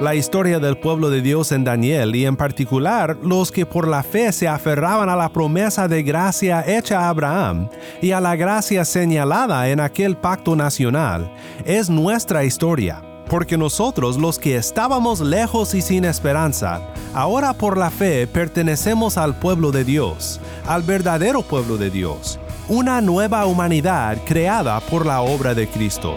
La 0.00 0.14
historia 0.14 0.58
del 0.58 0.76
pueblo 0.76 1.08
de 1.08 1.22
Dios 1.22 1.52
en 1.52 1.62
Daniel 1.62 2.16
y 2.16 2.26
en 2.26 2.36
particular 2.36 3.16
los 3.22 3.52
que 3.52 3.64
por 3.64 3.86
la 3.86 4.02
fe 4.02 4.32
se 4.32 4.48
aferraban 4.48 5.08
a 5.08 5.16
la 5.16 5.28
promesa 5.28 5.86
de 5.86 6.02
gracia 6.02 6.64
hecha 6.66 7.00
a 7.00 7.08
Abraham 7.10 7.68
y 8.02 8.10
a 8.10 8.20
la 8.20 8.34
gracia 8.34 8.84
señalada 8.84 9.68
en 9.68 9.78
aquel 9.80 10.16
pacto 10.16 10.56
nacional 10.56 11.32
es 11.64 11.88
nuestra 11.88 12.44
historia 12.44 13.02
porque 13.28 13.56
nosotros 13.56 14.18
los 14.18 14.38
que 14.38 14.56
estábamos 14.56 15.20
lejos 15.20 15.74
y 15.74 15.80
sin 15.80 16.04
esperanza, 16.04 16.80
ahora 17.14 17.52
por 17.54 17.78
la 17.78 17.90
fe 17.90 18.26
pertenecemos 18.26 19.16
al 19.16 19.38
pueblo 19.38 19.72
de 19.72 19.84
Dios, 19.84 20.40
al 20.66 20.82
verdadero 20.82 21.42
pueblo 21.42 21.76
de 21.76 21.90
Dios, 21.90 22.38
una 22.68 23.00
nueva 23.00 23.46
humanidad 23.46 24.18
creada 24.26 24.78
por 24.80 25.06
la 25.06 25.22
obra 25.22 25.54
de 25.54 25.66
Cristo. 25.66 26.16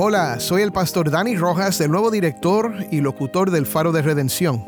Hola, 0.00 0.38
soy 0.38 0.62
el 0.62 0.70
pastor 0.70 1.10
Dani 1.10 1.34
Rojas, 1.34 1.80
el 1.80 1.90
nuevo 1.90 2.12
director 2.12 2.72
y 2.92 3.00
locutor 3.00 3.50
del 3.50 3.66
Faro 3.66 3.90
de 3.90 4.00
Redención. 4.00 4.64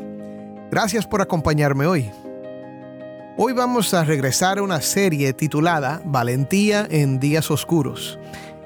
Gracias 0.69 1.07
por 1.07 1.21
acompañarme 1.21 1.85
hoy. 1.85 2.11
Hoy 3.37 3.53
vamos 3.53 3.93
a 3.93 4.03
regresar 4.03 4.57
a 4.57 4.61
una 4.61 4.81
serie 4.81 5.31
titulada 5.31 6.01
Valentía 6.03 6.85
en 6.91 7.21
Días 7.21 7.49
Oscuros. 7.49 8.19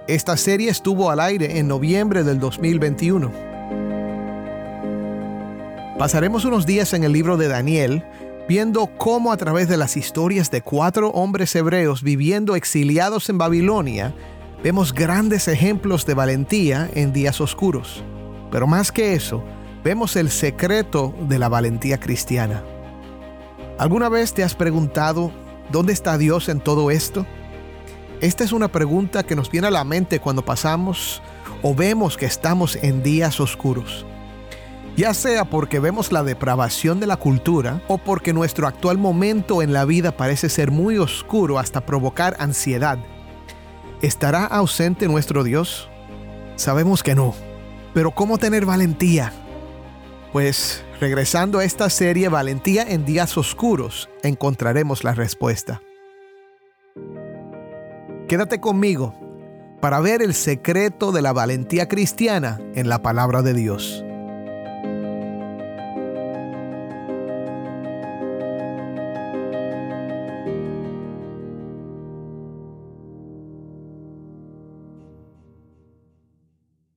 Esta 0.07 0.37
serie 0.37 0.71
estuvo 0.71 1.11
al 1.11 1.19
aire 1.19 1.59
en 1.59 1.67
noviembre 1.67 2.23
del 2.23 2.39
2021. 2.39 3.31
Pasaremos 5.99 6.45
unos 6.45 6.65
días 6.65 6.93
en 6.93 7.03
el 7.03 7.11
libro 7.11 7.37
de 7.37 7.47
Daniel 7.47 8.03
viendo 8.47 8.87
cómo 8.97 9.31
a 9.31 9.37
través 9.37 9.67
de 9.67 9.77
las 9.77 9.97
historias 9.97 10.49
de 10.49 10.63
cuatro 10.63 11.09
hombres 11.09 11.55
hebreos 11.55 12.01
viviendo 12.01 12.55
exiliados 12.55 13.29
en 13.29 13.37
Babilonia, 13.37 14.15
vemos 14.65 14.95
grandes 14.95 15.47
ejemplos 15.47 16.07
de 16.07 16.15
valentía 16.15 16.89
en 16.95 17.13
días 17.13 17.39
oscuros. 17.39 18.03
Pero 18.49 18.65
más 18.65 18.91
que 18.91 19.13
eso, 19.13 19.43
vemos 19.83 20.15
el 20.15 20.31
secreto 20.31 21.13
de 21.29 21.37
la 21.37 21.49
valentía 21.49 21.99
cristiana. 21.99 22.63
¿Alguna 23.77 24.09
vez 24.09 24.33
te 24.33 24.43
has 24.43 24.55
preguntado 24.55 25.31
dónde 25.71 25.93
está 25.93 26.17
Dios 26.17 26.49
en 26.49 26.61
todo 26.61 26.89
esto? 26.89 27.27
Esta 28.21 28.43
es 28.43 28.51
una 28.53 28.69
pregunta 28.69 29.21
que 29.21 29.35
nos 29.35 29.51
viene 29.51 29.67
a 29.67 29.69
la 29.69 29.83
mente 29.83 30.19
cuando 30.19 30.43
pasamos 30.43 31.21
o 31.61 31.75
vemos 31.75 32.17
que 32.17 32.25
estamos 32.25 32.75
en 32.77 33.03
días 33.03 33.39
oscuros. 33.39 34.03
Ya 34.97 35.13
sea 35.13 35.45
porque 35.45 35.77
vemos 35.77 36.11
la 36.11 36.23
depravación 36.23 36.99
de 36.99 37.05
la 37.05 37.17
cultura 37.17 37.83
o 37.87 37.99
porque 37.99 38.33
nuestro 38.33 38.65
actual 38.65 38.97
momento 38.97 39.61
en 39.61 39.73
la 39.73 39.85
vida 39.85 40.17
parece 40.17 40.49
ser 40.49 40.71
muy 40.71 40.97
oscuro 40.97 41.59
hasta 41.59 41.85
provocar 41.85 42.35
ansiedad 42.39 42.97
¿Estará 44.01 44.45
ausente 44.45 45.07
nuestro 45.07 45.43
Dios? 45.43 45.89
Sabemos 46.55 47.03
que 47.03 47.15
no. 47.15 47.33
Pero 47.93 48.11
¿cómo 48.11 48.37
tener 48.37 48.65
valentía? 48.65 49.31
Pues 50.31 50.83
regresando 50.99 51.59
a 51.59 51.63
esta 51.63 51.89
serie 51.89 52.29
Valentía 52.29 52.83
en 52.83 53.05
días 53.05 53.37
oscuros, 53.37 54.09
encontraremos 54.21 55.03
la 55.03 55.13
respuesta. 55.13 55.81
Quédate 58.27 58.59
conmigo 58.59 59.13
para 59.81 59.99
ver 59.99 60.21
el 60.21 60.33
secreto 60.33 61.11
de 61.11 61.21
la 61.21 61.31
valentía 61.31 61.87
cristiana 61.87 62.59
en 62.73 62.89
la 62.89 63.01
palabra 63.01 63.41
de 63.43 63.53
Dios. 63.53 64.04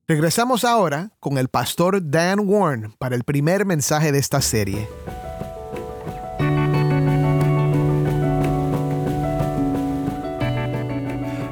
Regresamos 0.09 0.65
ahora 0.65 1.11
con 1.19 1.37
el 1.37 1.49
pastor 1.49 2.09
Dan 2.09 2.39
Warren 2.39 2.91
para 2.97 3.15
el 3.15 3.23
primer 3.23 3.63
mensaje 3.63 4.11
de 4.11 4.17
esta 4.17 4.41
serie. 4.41 4.89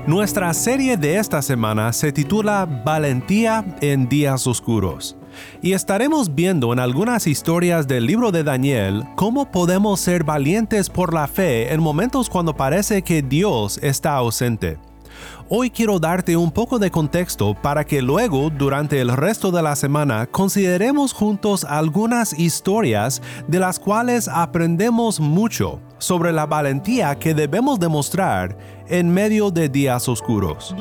Nuestra 0.07 0.51
serie 0.55 0.97
de 0.97 1.17
esta 1.17 1.43
semana 1.43 1.93
se 1.93 2.11
titula 2.11 2.65
Valentía 2.83 3.63
en 3.79 4.09
días 4.09 4.47
oscuros. 4.47 5.15
Y 5.61 5.73
estaremos 5.73 6.33
viendo 6.33 6.73
en 6.73 6.79
algunas 6.79 7.27
historias 7.27 7.87
del 7.87 8.07
libro 8.07 8.31
de 8.31 8.43
Daniel 8.43 9.03
cómo 9.15 9.51
podemos 9.51 9.99
ser 9.99 10.23
valientes 10.23 10.89
por 10.89 11.13
la 11.13 11.27
fe 11.27 11.71
en 11.71 11.79
momentos 11.79 12.27
cuando 12.27 12.55
parece 12.55 13.03
que 13.03 13.21
Dios 13.21 13.77
está 13.83 14.15
ausente. 14.15 14.79
Hoy 15.49 15.69
quiero 15.69 15.99
darte 15.99 16.35
un 16.35 16.51
poco 16.51 16.79
de 16.79 16.91
contexto 16.91 17.55
para 17.55 17.85
que 17.85 18.01
luego, 18.01 18.49
durante 18.49 18.99
el 18.99 19.15
resto 19.15 19.51
de 19.51 19.61
la 19.61 19.75
semana, 19.75 20.25
consideremos 20.27 21.13
juntos 21.13 21.63
algunas 21.63 22.37
historias 22.37 23.21
de 23.47 23.59
las 23.59 23.79
cuales 23.79 24.27
aprendemos 24.27 25.19
mucho 25.19 25.79
sobre 25.99 26.33
la 26.33 26.45
valentía 26.45 27.17
que 27.17 27.33
debemos 27.33 27.79
demostrar 27.79 28.57
en 28.87 29.09
medio 29.09 29.51
de 29.51 29.69
días 29.69 30.07
oscuros. 30.09 30.75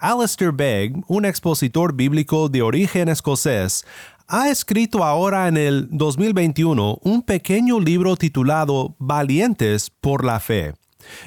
Alistair 0.00 0.52
Begg, 0.52 1.02
un 1.08 1.24
expositor 1.24 1.92
bíblico 1.92 2.48
de 2.48 2.62
origen 2.62 3.08
escocés, 3.08 3.84
ha 4.28 4.50
escrito 4.50 5.04
ahora 5.04 5.48
en 5.48 5.56
el 5.56 5.88
2021 5.90 6.98
un 7.02 7.22
pequeño 7.22 7.80
libro 7.80 8.14
titulado 8.14 8.94
Valientes 8.98 9.90
por 10.02 10.22
la 10.22 10.38
Fe. 10.38 10.74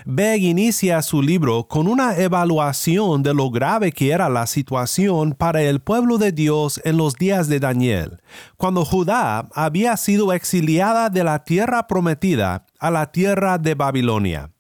Begg 0.05 0.43
inicia 0.43 1.01
su 1.01 1.23
libro 1.23 1.67
con 1.67 1.87
una 1.87 2.15
evaluación 2.17 3.23
de 3.23 3.33
lo 3.33 3.49
grave 3.49 3.91
que 3.91 4.11
era 4.11 4.29
la 4.29 4.45
situación 4.45 5.33
para 5.33 5.63
el 5.63 5.79
pueblo 5.79 6.19
de 6.19 6.31
Dios 6.31 6.79
en 6.83 6.97
los 6.97 7.15
días 7.15 7.47
de 7.47 7.59
Daniel, 7.59 8.21
cuando 8.57 8.85
Judá 8.85 9.47
había 9.55 9.97
sido 9.97 10.31
exiliada 10.31 11.09
de 11.09 11.23
la 11.23 11.43
tierra 11.43 11.87
prometida 11.87 12.67
a 12.77 12.91
la 12.91 13.11
tierra 13.11 13.57
de 13.57 13.73
Babilonia. 13.73 14.51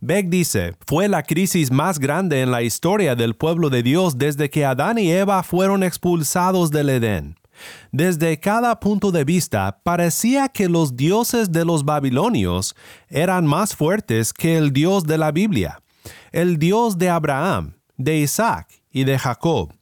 Beck 0.00 0.30
dice, 0.30 0.76
fue 0.86 1.08
la 1.08 1.22
crisis 1.22 1.70
más 1.70 1.98
grande 1.98 2.40
en 2.40 2.50
la 2.50 2.62
historia 2.62 3.14
del 3.14 3.34
pueblo 3.34 3.68
de 3.68 3.82
Dios 3.82 4.16
desde 4.16 4.48
que 4.48 4.64
Adán 4.64 4.96
y 4.96 5.10
Eva 5.10 5.42
fueron 5.42 5.82
expulsados 5.82 6.70
del 6.70 6.88
Edén. 6.88 7.36
Desde 7.90 8.38
cada 8.40 8.80
punto 8.80 9.10
de 9.10 9.24
vista, 9.24 9.80
parecía 9.82 10.48
que 10.48 10.68
los 10.68 10.96
dioses 10.96 11.52
de 11.52 11.64
los 11.64 11.84
babilonios 11.84 12.74
eran 13.08 13.46
más 13.46 13.76
fuertes 13.76 14.32
que 14.32 14.56
el 14.56 14.72
Dios 14.72 15.04
de 15.04 15.18
la 15.18 15.32
Biblia, 15.32 15.82
el 16.30 16.58
Dios 16.58 16.98
de 16.98 17.10
Abraham, 17.10 17.74
de 17.96 18.18
Isaac 18.18 18.68
y 18.90 19.04
de 19.04 19.18
Jacob. 19.18 19.72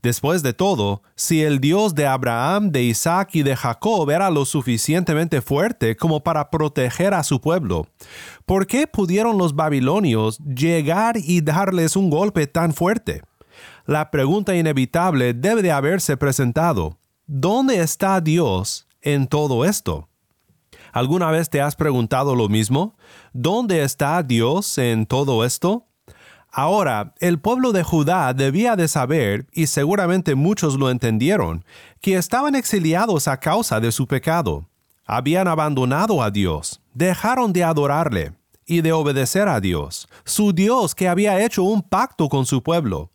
Después 0.00 0.44
de 0.44 0.52
todo, 0.52 1.02
si 1.16 1.42
el 1.42 1.58
Dios 1.58 1.96
de 1.96 2.06
Abraham, 2.06 2.70
de 2.70 2.84
Isaac 2.84 3.30
y 3.32 3.42
de 3.42 3.56
Jacob 3.56 4.08
era 4.10 4.30
lo 4.30 4.44
suficientemente 4.44 5.42
fuerte 5.42 5.96
como 5.96 6.22
para 6.22 6.50
proteger 6.50 7.14
a 7.14 7.24
su 7.24 7.40
pueblo, 7.40 7.88
¿por 8.46 8.68
qué 8.68 8.86
pudieron 8.86 9.38
los 9.38 9.56
babilonios 9.56 10.38
llegar 10.38 11.16
y 11.16 11.40
darles 11.40 11.96
un 11.96 12.10
golpe 12.10 12.46
tan 12.46 12.74
fuerte? 12.74 13.22
La 13.86 14.12
pregunta 14.12 14.54
inevitable 14.54 15.34
debe 15.34 15.62
de 15.62 15.72
haberse 15.72 16.16
presentado. 16.16 16.96
¿Dónde 17.30 17.80
está 17.82 18.22
Dios 18.22 18.86
en 19.02 19.26
todo 19.26 19.66
esto? 19.66 20.08
¿Alguna 20.94 21.30
vez 21.30 21.50
te 21.50 21.60
has 21.60 21.76
preguntado 21.76 22.34
lo 22.34 22.48
mismo? 22.48 22.96
¿Dónde 23.34 23.82
está 23.82 24.22
Dios 24.22 24.78
en 24.78 25.04
todo 25.04 25.44
esto? 25.44 25.84
Ahora, 26.50 27.12
el 27.20 27.38
pueblo 27.38 27.72
de 27.72 27.82
Judá 27.82 28.32
debía 28.32 28.76
de 28.76 28.88
saber, 28.88 29.46
y 29.52 29.66
seguramente 29.66 30.36
muchos 30.36 30.78
lo 30.78 30.88
entendieron, 30.88 31.66
que 32.00 32.16
estaban 32.16 32.54
exiliados 32.54 33.28
a 33.28 33.36
causa 33.36 33.78
de 33.78 33.92
su 33.92 34.06
pecado. 34.06 34.66
Habían 35.04 35.48
abandonado 35.48 36.22
a 36.22 36.30
Dios, 36.30 36.80
dejaron 36.94 37.52
de 37.52 37.62
adorarle, 37.62 38.32
y 38.64 38.80
de 38.80 38.92
obedecer 38.92 39.48
a 39.48 39.60
Dios, 39.60 40.08
su 40.24 40.54
Dios 40.54 40.94
que 40.94 41.08
había 41.08 41.44
hecho 41.44 41.62
un 41.62 41.82
pacto 41.82 42.30
con 42.30 42.46
su 42.46 42.62
pueblo. 42.62 43.10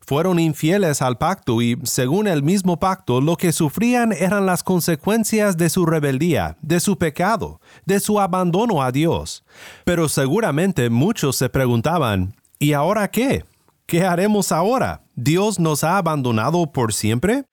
Fueron 0.00 0.38
infieles 0.38 1.02
al 1.02 1.18
pacto 1.18 1.60
y, 1.62 1.78
según 1.84 2.26
el 2.26 2.42
mismo 2.42 2.78
pacto, 2.78 3.20
lo 3.20 3.36
que 3.36 3.52
sufrían 3.52 4.12
eran 4.12 4.46
las 4.46 4.62
consecuencias 4.62 5.56
de 5.56 5.70
su 5.70 5.86
rebeldía, 5.86 6.56
de 6.62 6.80
su 6.80 6.98
pecado, 6.98 7.60
de 7.84 8.00
su 8.00 8.20
abandono 8.20 8.82
a 8.82 8.92
Dios. 8.92 9.44
Pero 9.84 10.08
seguramente 10.08 10.90
muchos 10.90 11.36
se 11.36 11.48
preguntaban, 11.48 12.34
¿y 12.58 12.72
ahora 12.72 13.08
qué? 13.10 13.44
¿Qué 13.86 14.04
haremos 14.04 14.52
ahora? 14.52 15.02
¿Dios 15.14 15.60
nos 15.60 15.84
ha 15.84 15.98
abandonado 15.98 16.72
por 16.72 16.92
siempre? 16.92 17.44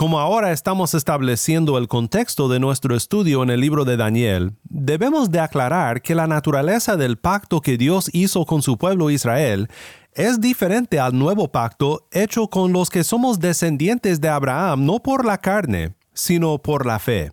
Como 0.00 0.18
ahora 0.18 0.52
estamos 0.52 0.94
estableciendo 0.94 1.76
el 1.76 1.86
contexto 1.86 2.48
de 2.48 2.58
nuestro 2.58 2.96
estudio 2.96 3.42
en 3.42 3.50
el 3.50 3.60
libro 3.60 3.84
de 3.84 3.98
Daniel, 3.98 4.52
debemos 4.62 5.30
de 5.30 5.40
aclarar 5.40 6.00
que 6.00 6.14
la 6.14 6.26
naturaleza 6.26 6.96
del 6.96 7.18
pacto 7.18 7.60
que 7.60 7.76
Dios 7.76 8.08
hizo 8.14 8.46
con 8.46 8.62
su 8.62 8.78
pueblo 8.78 9.10
Israel 9.10 9.68
es 10.14 10.40
diferente 10.40 10.98
al 10.98 11.16
nuevo 11.16 11.52
pacto 11.52 12.08
hecho 12.10 12.48
con 12.48 12.72
los 12.72 12.90
que 12.90 13.04
somos 13.04 13.38
descendientes 13.38 14.20
de 14.20 14.28
Abraham 14.28 14.84
no 14.84 14.98
por 15.00 15.24
la 15.24 15.38
carne, 15.38 15.94
sino 16.12 16.58
por 16.58 16.84
la 16.86 16.98
fe. 16.98 17.32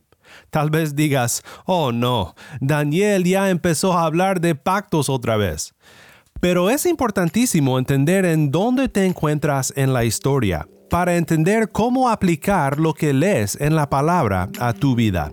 Tal 0.50 0.70
vez 0.70 0.96
digas, 0.96 1.44
oh 1.66 1.92
no, 1.92 2.36
Daniel 2.60 3.24
ya 3.24 3.50
empezó 3.50 3.94
a 3.94 4.04
hablar 4.04 4.42
de 4.42 4.56
pactos 4.56 5.10
otra 5.10 5.38
vez. 5.38 5.74
Pero 6.40 6.70
es 6.70 6.86
importantísimo 6.86 7.80
entender 7.80 8.26
en 8.26 8.52
dónde 8.52 8.90
te 8.90 9.06
encuentras 9.06 9.74
en 9.76 9.94
la 9.94 10.06
historia 10.06 10.68
para 10.90 11.18
entender 11.18 11.72
cómo 11.72 12.10
aplicar 12.10 12.80
lo 12.80 12.94
que 12.94 13.12
lees 13.14 13.60
en 13.60 13.76
la 13.76 13.90
palabra 13.90 14.50
a 14.60 14.74
tu 14.74 14.96
vida. 14.96 15.32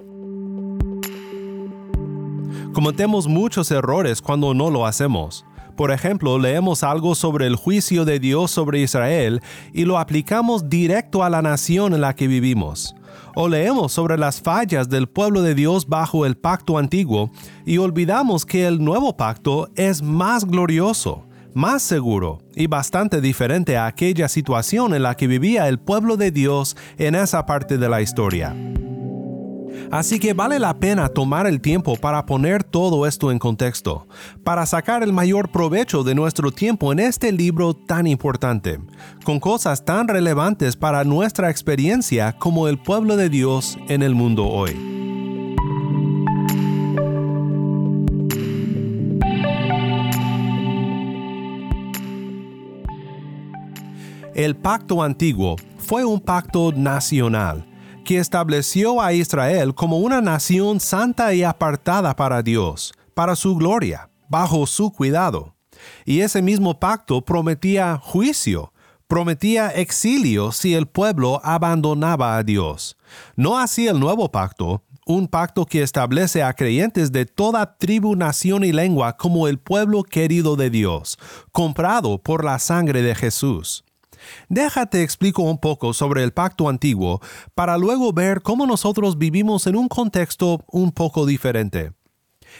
Cometemos 2.72 3.28
muchos 3.28 3.70
errores 3.70 4.20
cuando 4.20 4.54
no 4.54 4.70
lo 4.70 4.86
hacemos. 4.86 5.44
Por 5.76 5.90
ejemplo, 5.90 6.38
leemos 6.38 6.84
algo 6.84 7.14
sobre 7.14 7.46
el 7.46 7.56
juicio 7.56 8.04
de 8.04 8.20
Dios 8.20 8.50
sobre 8.50 8.80
Israel 8.80 9.40
y 9.72 9.84
lo 9.84 9.98
aplicamos 9.98 10.68
directo 10.68 11.24
a 11.24 11.30
la 11.30 11.42
nación 11.42 11.94
en 11.94 12.00
la 12.00 12.14
que 12.14 12.28
vivimos. 12.28 12.94
O 13.34 13.48
leemos 13.48 13.92
sobre 13.92 14.16
las 14.16 14.40
fallas 14.40 14.88
del 14.88 15.08
pueblo 15.08 15.42
de 15.42 15.56
Dios 15.56 15.88
bajo 15.88 16.26
el 16.26 16.36
pacto 16.36 16.78
antiguo 16.78 17.30
y 17.66 17.78
olvidamos 17.78 18.46
que 18.46 18.66
el 18.66 18.82
nuevo 18.82 19.16
pacto 19.16 19.68
es 19.74 20.02
más 20.02 20.44
glorioso, 20.44 21.26
más 21.54 21.82
seguro 21.82 22.38
y 22.54 22.68
bastante 22.68 23.20
diferente 23.20 23.76
a 23.76 23.86
aquella 23.86 24.28
situación 24.28 24.94
en 24.94 25.02
la 25.02 25.16
que 25.16 25.26
vivía 25.26 25.68
el 25.68 25.80
pueblo 25.80 26.16
de 26.16 26.30
Dios 26.30 26.76
en 26.98 27.16
esa 27.16 27.46
parte 27.46 27.78
de 27.78 27.88
la 27.88 28.00
historia. 28.00 28.54
Así 29.90 30.18
que 30.18 30.32
vale 30.32 30.58
la 30.58 30.74
pena 30.74 31.08
tomar 31.08 31.46
el 31.46 31.60
tiempo 31.60 31.96
para 31.96 32.26
poner 32.26 32.64
todo 32.64 33.06
esto 33.06 33.30
en 33.30 33.38
contexto, 33.38 34.06
para 34.42 34.66
sacar 34.66 35.02
el 35.02 35.12
mayor 35.12 35.50
provecho 35.50 36.02
de 36.02 36.14
nuestro 36.14 36.50
tiempo 36.50 36.92
en 36.92 37.00
este 37.00 37.32
libro 37.32 37.74
tan 37.74 38.06
importante, 38.06 38.80
con 39.24 39.40
cosas 39.40 39.84
tan 39.84 40.08
relevantes 40.08 40.76
para 40.76 41.04
nuestra 41.04 41.50
experiencia 41.50 42.32
como 42.38 42.68
el 42.68 42.78
pueblo 42.78 43.16
de 43.16 43.28
Dios 43.28 43.78
en 43.88 44.02
el 44.02 44.14
mundo 44.14 44.46
hoy. 44.46 44.76
El 54.34 54.56
pacto 54.56 55.00
antiguo 55.00 55.54
fue 55.78 56.04
un 56.04 56.18
pacto 56.18 56.72
nacional 56.72 57.64
que 58.04 58.18
estableció 58.18 59.02
a 59.02 59.12
Israel 59.12 59.74
como 59.74 59.98
una 59.98 60.20
nación 60.20 60.78
santa 60.78 61.34
y 61.34 61.42
apartada 61.42 62.14
para 62.14 62.42
Dios, 62.42 62.92
para 63.14 63.34
su 63.34 63.56
gloria, 63.56 64.10
bajo 64.28 64.66
su 64.66 64.92
cuidado. 64.92 65.54
Y 66.04 66.20
ese 66.20 66.42
mismo 66.42 66.78
pacto 66.78 67.22
prometía 67.22 67.98
juicio, 68.00 68.72
prometía 69.08 69.68
exilio 69.70 70.52
si 70.52 70.74
el 70.74 70.86
pueblo 70.86 71.40
abandonaba 71.42 72.36
a 72.36 72.42
Dios. 72.42 72.96
No 73.36 73.58
así 73.58 73.88
el 73.88 73.98
nuevo 73.98 74.30
pacto, 74.30 74.82
un 75.06 75.28
pacto 75.28 75.66
que 75.66 75.82
establece 75.82 76.42
a 76.42 76.52
creyentes 76.54 77.12
de 77.12 77.26
toda 77.26 77.76
tribu, 77.76 78.16
nación 78.16 78.64
y 78.64 78.72
lengua 78.72 79.16
como 79.16 79.48
el 79.48 79.58
pueblo 79.58 80.02
querido 80.02 80.56
de 80.56 80.70
Dios, 80.70 81.18
comprado 81.52 82.18
por 82.18 82.44
la 82.44 82.58
sangre 82.58 83.02
de 83.02 83.14
Jesús. 83.14 83.84
Déjate 84.48 85.02
explico 85.02 85.42
un 85.42 85.58
poco 85.58 85.92
sobre 85.92 86.22
el 86.22 86.32
pacto 86.32 86.68
antiguo 86.68 87.20
para 87.54 87.78
luego 87.78 88.12
ver 88.12 88.42
cómo 88.42 88.66
nosotros 88.66 89.18
vivimos 89.18 89.66
en 89.66 89.76
un 89.76 89.88
contexto 89.88 90.64
un 90.70 90.92
poco 90.92 91.26
diferente. 91.26 91.92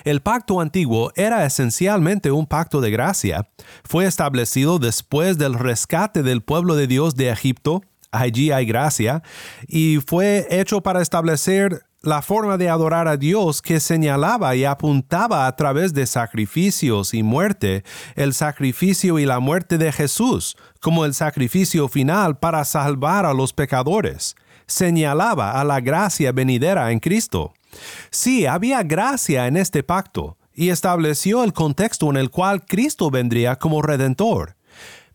El 0.02 0.20
pacto 0.20 0.60
antiguo 0.60 1.12
era 1.14 1.46
esencialmente 1.46 2.32
un 2.32 2.46
pacto 2.46 2.80
de 2.80 2.90
gracia. 2.90 3.48
Fue 3.84 4.06
establecido 4.06 4.78
después 4.78 5.38
del 5.38 5.54
rescate 5.54 6.22
del 6.22 6.42
pueblo 6.42 6.74
de 6.74 6.86
Dios 6.88 7.14
de 7.14 7.30
Egipto, 7.30 7.82
allí 8.10 8.50
hay 8.50 8.66
gracia, 8.66 9.22
y 9.68 9.98
fue 10.04 10.46
hecho 10.50 10.82
para 10.82 11.00
establecer 11.00 11.84
la 12.06 12.22
forma 12.22 12.56
de 12.56 12.68
adorar 12.68 13.08
a 13.08 13.16
Dios 13.16 13.62
que 13.62 13.80
señalaba 13.80 14.54
y 14.56 14.64
apuntaba 14.64 15.46
a 15.46 15.56
través 15.56 15.94
de 15.94 16.06
sacrificios 16.06 17.14
y 17.14 17.22
muerte, 17.22 17.84
el 18.14 18.34
sacrificio 18.34 19.18
y 19.18 19.26
la 19.26 19.40
muerte 19.40 19.78
de 19.78 19.92
Jesús, 19.92 20.56
como 20.80 21.04
el 21.04 21.14
sacrificio 21.14 21.88
final 21.88 22.38
para 22.38 22.64
salvar 22.64 23.26
a 23.26 23.34
los 23.34 23.52
pecadores, 23.52 24.36
señalaba 24.66 25.60
a 25.60 25.64
la 25.64 25.80
gracia 25.80 26.32
venidera 26.32 26.90
en 26.92 27.00
Cristo. 27.00 27.52
Sí, 28.10 28.46
había 28.46 28.82
gracia 28.82 29.46
en 29.46 29.56
este 29.56 29.82
pacto, 29.82 30.36
y 30.54 30.70
estableció 30.70 31.42
el 31.42 31.52
contexto 31.52 32.10
en 32.10 32.16
el 32.16 32.30
cual 32.30 32.64
Cristo 32.64 33.10
vendría 33.10 33.56
como 33.56 33.82
redentor. 33.82 34.56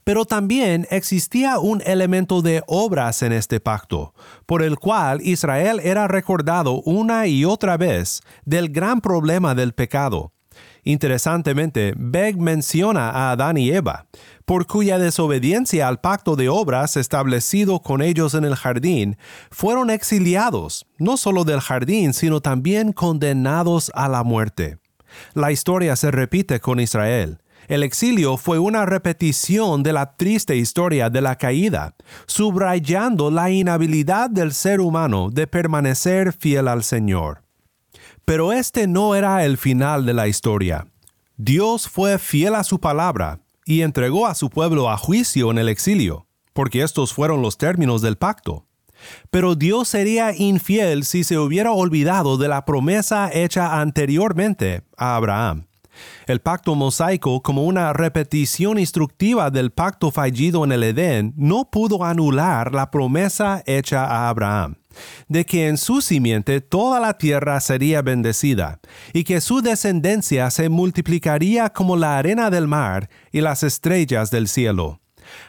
Pero 0.03 0.25
también 0.25 0.87
existía 0.89 1.59
un 1.59 1.81
elemento 1.85 2.41
de 2.41 2.63
obras 2.67 3.21
en 3.21 3.33
este 3.33 3.59
pacto, 3.59 4.13
por 4.45 4.63
el 4.63 4.77
cual 4.77 5.21
Israel 5.21 5.79
era 5.83 6.07
recordado 6.07 6.81
una 6.81 7.27
y 7.27 7.45
otra 7.45 7.77
vez 7.77 8.21
del 8.45 8.69
gran 8.69 9.01
problema 9.01 9.55
del 9.55 9.73
pecado. 9.73 10.33
Interesantemente, 10.83 11.93
Beg 11.97 12.37
menciona 12.37 13.09
a 13.09 13.31
Adán 13.31 13.57
y 13.57 13.69
Eva, 13.69 14.07
por 14.45 14.65
cuya 14.65 14.97
desobediencia 14.97 15.87
al 15.87 15.99
pacto 15.99 16.35
de 16.35 16.49
obras 16.49 16.97
establecido 16.97 17.81
con 17.81 18.01
ellos 18.01 18.33
en 18.33 18.45
el 18.45 18.55
jardín, 18.55 19.17
fueron 19.51 19.89
exiliados, 19.89 20.87
no 20.97 21.17
solo 21.17 21.43
del 21.43 21.59
jardín, 21.59 22.13
sino 22.13 22.41
también 22.41 22.93
condenados 22.93 23.91
a 23.93 24.07
la 24.07 24.23
muerte. 24.23 24.79
La 25.33 25.51
historia 25.51 25.95
se 25.95 26.11
repite 26.11 26.59
con 26.59 26.79
Israel. 26.79 27.39
El 27.69 27.83
exilio 27.83 28.35
fue 28.37 28.57
una 28.57 28.87
repetición 28.87 29.83
de 29.83 29.93
la 29.93 30.15
triste 30.17 30.57
historia 30.57 31.11
de 31.11 31.21
la 31.21 31.35
caída, 31.35 31.93
subrayando 32.25 33.29
la 33.29 33.51
inhabilidad 33.51 34.31
del 34.31 34.53
ser 34.53 34.81
humano 34.81 35.29
de 35.31 35.45
permanecer 35.45 36.33
fiel 36.33 36.67
al 36.67 36.83
Señor. 36.83 37.43
Pero 38.25 38.53
este 38.53 38.87
no 38.87 39.13
era 39.13 39.45
el 39.45 39.59
final 39.59 40.03
de 40.07 40.15
la 40.15 40.27
historia. 40.27 40.87
Dios 41.37 41.87
fue 41.87 42.17
fiel 42.17 42.55
a 42.55 42.63
su 42.63 42.79
palabra 42.79 43.39
y 43.65 43.83
entregó 43.83 44.25
a 44.25 44.33
su 44.33 44.49
pueblo 44.49 44.89
a 44.89 44.97
juicio 44.97 45.51
en 45.51 45.59
el 45.59 45.69
exilio, 45.69 46.25
porque 46.53 46.81
estos 46.81 47.13
fueron 47.13 47.43
los 47.43 47.59
términos 47.59 48.01
del 48.01 48.17
pacto. 48.17 48.65
Pero 49.29 49.53
Dios 49.53 49.89
sería 49.89 50.35
infiel 50.35 51.03
si 51.05 51.23
se 51.23 51.37
hubiera 51.37 51.71
olvidado 51.71 52.37
de 52.37 52.47
la 52.47 52.65
promesa 52.65 53.29
hecha 53.31 53.79
anteriormente 53.79 54.81
a 54.97 55.15
Abraham 55.15 55.68
el 56.27 56.41
pacto 56.41 56.75
mosaico 56.75 57.41
como 57.41 57.63
una 57.63 57.93
repetición 57.93 58.79
instructiva 58.79 59.49
del 59.49 59.71
pacto 59.71 60.11
fallido 60.11 60.63
en 60.63 60.71
el 60.71 60.83
Edén 60.83 61.33
no 61.37 61.69
pudo 61.69 62.03
anular 62.03 62.73
la 62.73 62.91
promesa 62.91 63.63
hecha 63.65 64.05
a 64.05 64.29
Abraham 64.29 64.75
de 65.27 65.45
que 65.45 65.67
en 65.67 65.77
su 65.77 66.01
simiente 66.01 66.61
toda 66.61 66.99
la 66.99 67.17
tierra 67.17 67.59
sería 67.59 68.01
bendecida, 68.01 68.79
y 69.13 69.23
que 69.23 69.41
su 69.41 69.61
descendencia 69.61 70.49
se 70.51 70.69
multiplicaría 70.69 71.69
como 71.69 71.95
la 71.95 72.17
arena 72.17 72.49
del 72.49 72.67
mar 72.67 73.09
y 73.31 73.41
las 73.41 73.63
estrellas 73.63 74.31
del 74.31 74.47
cielo. 74.47 74.99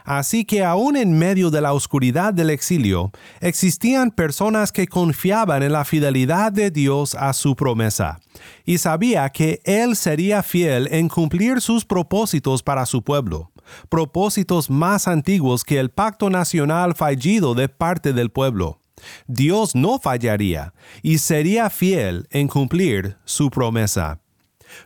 Así 0.04 0.44
que 0.44 0.64
aún 0.64 0.96
en 0.96 1.18
medio 1.18 1.50
de 1.50 1.60
la 1.60 1.72
oscuridad 1.72 2.32
del 2.32 2.50
exilio, 2.50 3.10
existían 3.40 4.10
personas 4.10 4.72
que 4.72 4.86
confiaban 4.86 5.62
en 5.62 5.72
la 5.72 5.84
fidelidad 5.84 6.52
de 6.52 6.70
Dios 6.70 7.14
a 7.14 7.32
su 7.32 7.56
promesa, 7.56 8.20
y 8.64 8.78
sabía 8.78 9.28
que 9.30 9.60
Él 9.64 9.96
sería 9.96 10.42
fiel 10.42 10.88
en 10.90 11.08
cumplir 11.08 11.60
sus 11.60 11.84
propósitos 11.84 12.62
para 12.62 12.86
su 12.86 13.02
pueblo, 13.02 13.50
propósitos 13.88 14.70
más 14.70 15.08
antiguos 15.08 15.64
que 15.64 15.78
el 15.78 15.90
pacto 15.90 16.30
nacional 16.30 16.94
fallido 16.94 17.54
de 17.54 17.68
parte 17.68 18.12
del 18.12 18.30
pueblo. 18.30 18.80
Dios 19.26 19.74
no 19.74 19.98
fallaría 19.98 20.74
y 21.02 21.18
sería 21.18 21.70
fiel 21.70 22.26
en 22.30 22.48
cumplir 22.48 23.16
su 23.24 23.50
promesa. 23.50 24.20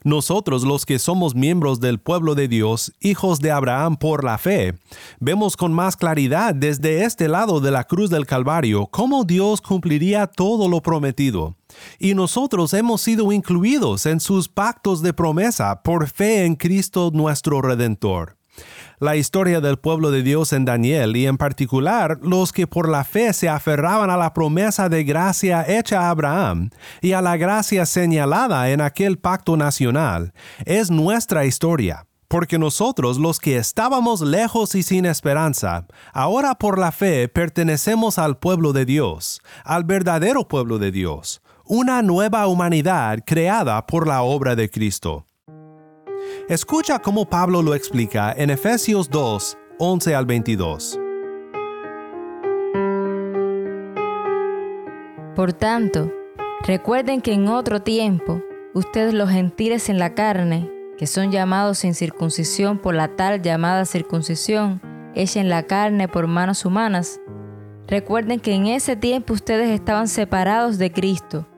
Nosotros 0.03 0.65
los 0.65 0.87
que 0.87 0.99
somos 0.99 1.35
miembros 1.35 1.81
del 1.81 1.99
pueblo 1.99 2.35
de 2.35 2.49
Dios, 2.49 2.93
hijos 3.01 3.41
de 3.41 3.51
Abraham 3.51 3.97
por 3.97 4.25
la 4.25 4.39
fe, 4.39 4.75
vemos 5.21 5.57
con 5.57 5.73
más 5.73 5.97
claridad 5.97 6.55
desde 6.55 7.05
este 7.05 7.29
lado 7.29 7.61
de 7.61 7.71
la 7.71 7.85
cruz 7.85 8.11
del 8.11 8.27
Calvario 8.27 8.87
cómo 8.87 9.25
Dios 9.25 9.61
cumpliría 9.61 10.27
todo 10.27 10.69
lo 10.69 10.81
prometido, 10.81 11.57
Y 11.99 12.15
nosotros 12.15 12.73
hemos 12.75 13.01
sido 13.01 13.33
incluidos 13.33 14.07
en 14.07 14.21
sus 14.21 14.49
pactos 14.49 15.03
de 15.03 15.13
promesa 15.13 15.83
por 15.83 16.09
fe 16.09 16.45
en 16.45 16.55
Cristo 16.55 17.11
nuestro 17.13 17.61
Redentor. 17.61 18.37
La 19.01 19.17
historia 19.17 19.61
del 19.61 19.79
pueblo 19.79 20.11
de 20.11 20.23
Dios 20.23 20.53
en 20.53 20.65
Daniel 20.65 21.17
y 21.17 21.27
en 21.27 21.37
particular 21.37 22.19
los 22.23 22.53
que 22.53 22.67
por 22.67 22.89
la 22.89 23.05
fe 23.05 23.33
se 23.33 23.49
aferraban 23.49 24.09
a 24.11 24.17
la 24.17 24.33
promesa 24.33 24.89
de 24.89 25.05
gracia 25.05 25.65
hecha 25.67 26.03
a 26.03 26.11
Abraham 26.11 26.71
y 27.03 27.13
a 27.13 27.21
la 27.21 27.37
gracia 27.37 27.87
señalada 27.87 28.71
en 28.71 28.81
aquel 28.81 29.19
pacto 29.19 29.57
nacional 29.57 30.33
es 30.65 30.91
nuestra 30.91 31.45
historia 31.45 32.07
porque 32.35 32.59
nosotros 32.59 33.19
los 33.19 33.39
que 33.39 33.59
estábamos 33.59 34.21
lejos 34.21 34.75
y 34.75 34.83
sin 34.83 35.07
esperanza, 35.07 35.87
ahora 36.13 36.57
por 36.57 36.81
la 36.81 36.91
fe 36.91 37.29
pertenecemos 37.29 38.19
al 38.19 38.39
pueblo 38.39 38.73
de 38.73 38.85
Dios, 38.85 39.41
al 39.63 39.85
verdadero 39.85 40.49
pueblo 40.49 40.81
de 40.81 40.91
Dios, 40.91 41.43
una 41.65 42.03
nueva 42.03 42.47
humanidad 42.49 43.21
creada 43.25 43.87
por 43.87 44.09
la 44.09 44.23
obra 44.23 44.57
de 44.57 44.69
Cristo. 44.69 45.27
Escucha 46.49 46.99
cómo 46.99 47.29
Pablo 47.29 47.63
lo 47.63 47.75
explica 47.75 48.33
en 48.37 48.51
Efesios 48.51 49.09
2, 49.11 49.59
11 49.79 50.15
al 50.15 50.27
22. 50.27 51.01
Por 55.35 55.53
tanto, 55.53 56.13
recuerden 56.67 57.21
que 57.21 57.33
en 57.33 57.49
otro 57.49 57.83
tiempo, 57.83 58.41
ustedes 58.73 59.15
los 59.15 59.31
gentiles 59.31 59.89
en 59.89 59.99
la 59.99 60.15
carne, 60.15 60.71
que 60.97 61.07
son 61.07 61.33
llamados 61.33 61.79
sin 61.79 61.95
circuncisión 61.95 62.79
por 62.79 62.95
la 62.95 63.09
tal 63.17 63.43
llamada 63.43 63.85
circuncisión, 63.85 64.81
hecha 65.15 65.41
en 65.41 65.49
la 65.49 65.65
carne 65.65 66.09
por 66.09 66.27
manos 66.27 66.65
humanas, 66.65 67.21
recuerden 67.89 68.39
que 68.39 68.53
en 68.53 68.67
ese 68.67 68.97
tiempo 68.97 69.33
ustedes 69.33 69.71
estaban 69.71 70.09
separados 70.09 70.79
de 70.79 70.93
Cristo, 70.93 71.49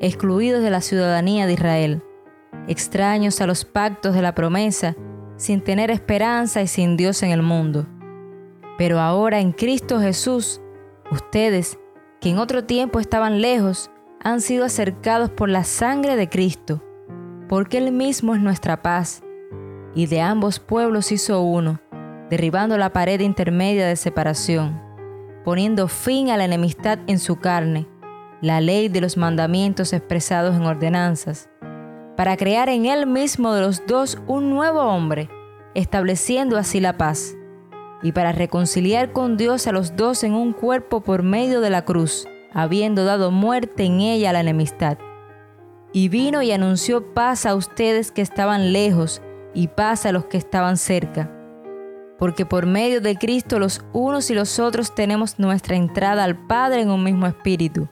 excluidos 0.00 0.62
de 0.62 0.70
la 0.70 0.80
ciudadanía 0.80 1.46
de 1.46 1.54
Israel, 1.54 2.02
extraños 2.68 3.40
a 3.40 3.46
los 3.46 3.64
pactos 3.64 4.14
de 4.14 4.22
la 4.22 4.34
promesa, 4.34 4.96
sin 5.36 5.60
tener 5.62 5.90
esperanza 5.90 6.62
y 6.62 6.66
sin 6.66 6.96
Dios 6.96 7.22
en 7.22 7.30
el 7.30 7.42
mundo. 7.42 7.86
Pero 8.78 9.00
ahora 9.00 9.40
en 9.40 9.52
Cristo 9.52 10.00
Jesús, 10.00 10.60
ustedes, 11.10 11.78
que 12.20 12.30
en 12.30 12.38
otro 12.38 12.64
tiempo 12.64 13.00
estaban 13.00 13.40
lejos, 13.40 13.90
han 14.22 14.40
sido 14.40 14.64
acercados 14.64 15.30
por 15.30 15.48
la 15.48 15.64
sangre 15.64 16.16
de 16.16 16.28
Cristo 16.28 16.82
porque 17.48 17.78
Él 17.78 17.92
mismo 17.92 18.34
es 18.34 18.40
nuestra 18.40 18.82
paz, 18.82 19.22
y 19.94 20.06
de 20.06 20.20
ambos 20.20 20.58
pueblos 20.58 21.12
hizo 21.12 21.40
uno, 21.42 21.80
derribando 22.30 22.76
la 22.78 22.92
pared 22.92 23.20
intermedia 23.20 23.86
de 23.86 23.96
separación, 23.96 24.80
poniendo 25.44 25.88
fin 25.88 26.30
a 26.30 26.36
la 26.36 26.46
enemistad 26.46 26.98
en 27.06 27.18
su 27.18 27.36
carne, 27.36 27.86
la 28.40 28.60
ley 28.60 28.88
de 28.88 29.00
los 29.00 29.16
mandamientos 29.16 29.92
expresados 29.92 30.56
en 30.56 30.62
ordenanzas, 30.62 31.48
para 32.16 32.36
crear 32.36 32.68
en 32.68 32.86
Él 32.86 33.06
mismo 33.06 33.54
de 33.54 33.60
los 33.60 33.86
dos 33.86 34.18
un 34.26 34.50
nuevo 34.50 34.80
hombre, 34.80 35.28
estableciendo 35.74 36.56
así 36.56 36.80
la 36.80 36.96
paz, 36.96 37.36
y 38.02 38.12
para 38.12 38.32
reconciliar 38.32 39.12
con 39.12 39.36
Dios 39.36 39.66
a 39.66 39.72
los 39.72 39.96
dos 39.96 40.24
en 40.24 40.34
un 40.34 40.52
cuerpo 40.52 41.00
por 41.00 41.22
medio 41.22 41.60
de 41.60 41.70
la 41.70 41.84
cruz, 41.84 42.28
habiendo 42.52 43.04
dado 43.04 43.30
muerte 43.30 43.84
en 43.84 44.00
ella 44.00 44.30
a 44.30 44.32
la 44.34 44.40
enemistad 44.40 44.98
y 45.94 46.08
vino 46.08 46.42
y 46.42 46.50
anunció 46.50 47.14
paz 47.14 47.46
a 47.46 47.54
ustedes 47.54 48.10
que 48.10 48.20
estaban 48.20 48.72
lejos 48.72 49.22
y 49.54 49.68
paz 49.68 50.04
a 50.04 50.12
los 50.12 50.26
que 50.26 50.36
estaban 50.36 50.76
cerca. 50.76 51.30
Porque 52.18 52.44
por 52.44 52.66
medio 52.66 53.00
de 53.00 53.16
Cristo 53.16 53.60
los 53.60 53.84
unos 53.92 54.28
y 54.28 54.34
los 54.34 54.58
otros 54.58 54.92
tenemos 54.96 55.38
nuestra 55.38 55.76
entrada 55.76 56.24
al 56.24 56.36
Padre 56.48 56.82
en 56.82 56.90
un 56.90 57.04
mismo 57.04 57.28
espíritu. 57.28 57.88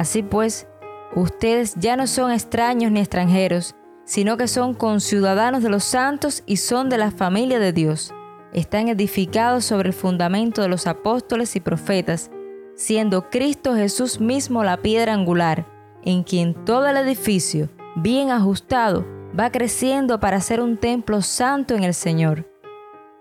Así 0.00 0.24
pues, 0.24 0.66
ustedes 1.14 1.74
ya 1.76 1.96
no 1.96 2.06
son 2.06 2.32
extraños 2.32 2.90
ni 2.92 3.00
extranjeros, 3.00 3.74
sino 4.04 4.36
que 4.36 4.48
son 4.48 4.74
conciudadanos 4.74 5.62
de 5.62 5.68
los 5.68 5.84
santos 5.84 6.42
y 6.46 6.56
son 6.56 6.88
de 6.88 6.98
la 6.98 7.10
familia 7.10 7.58
de 7.58 7.72
Dios. 7.72 8.12
Están 8.52 8.88
edificados 8.88 9.64
sobre 9.64 9.88
el 9.88 9.94
fundamento 9.94 10.62
de 10.62 10.68
los 10.68 10.86
apóstoles 10.86 11.56
y 11.56 11.60
profetas, 11.60 12.30
siendo 12.74 13.30
Cristo 13.30 13.74
Jesús 13.74 14.20
mismo 14.20 14.64
la 14.64 14.78
piedra 14.78 15.14
angular 15.14 15.66
en 16.04 16.22
quien 16.24 16.54
todo 16.64 16.86
el 16.86 16.96
edificio, 16.96 17.68
bien 17.96 18.30
ajustado, 18.30 19.06
va 19.38 19.50
creciendo 19.50 20.20
para 20.20 20.40
ser 20.40 20.60
un 20.60 20.76
templo 20.76 21.22
santo 21.22 21.74
en 21.74 21.84
el 21.84 21.94
Señor. 21.94 22.48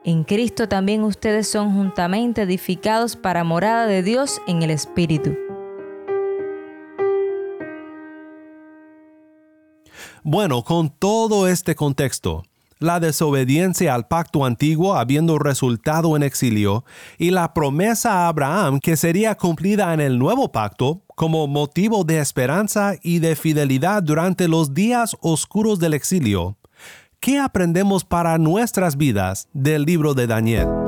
En 0.03 0.23
Cristo 0.23 0.67
también 0.67 1.03
ustedes 1.03 1.47
son 1.47 1.75
juntamente 1.75 2.41
edificados 2.41 3.15
para 3.15 3.43
morada 3.43 3.85
de 3.85 4.01
Dios 4.01 4.41
en 4.47 4.63
el 4.63 4.71
Espíritu. 4.71 5.37
Bueno, 10.23 10.63
con 10.63 10.89
todo 10.89 11.47
este 11.47 11.73
contexto, 11.73 12.43
la 12.77 12.99
desobediencia 12.99 13.95
al 13.95 14.07
pacto 14.07 14.45
antiguo 14.45 14.95
habiendo 14.95 15.39
resultado 15.39 16.15
en 16.15 16.21
exilio 16.21 16.85
y 17.17 17.31
la 17.31 17.55
promesa 17.55 18.11
a 18.11 18.27
Abraham 18.27 18.79
que 18.79 18.97
sería 18.97 19.33
cumplida 19.33 19.93
en 19.95 19.99
el 19.99 20.19
nuevo 20.19 20.51
pacto 20.51 21.01
como 21.15 21.47
motivo 21.47 22.03
de 22.03 22.19
esperanza 22.19 22.93
y 23.01 23.17
de 23.17 23.35
fidelidad 23.35 24.03
durante 24.03 24.47
los 24.47 24.75
días 24.75 25.17
oscuros 25.21 25.79
del 25.79 25.95
exilio. 25.95 26.57
¿Qué 27.19 27.39
aprendemos 27.39 28.03
para 28.03 28.37
nuestras 28.37 28.97
vidas 28.97 29.47
del 29.53 29.85
libro 29.85 30.13
de 30.13 30.27
Daniel? 30.27 30.80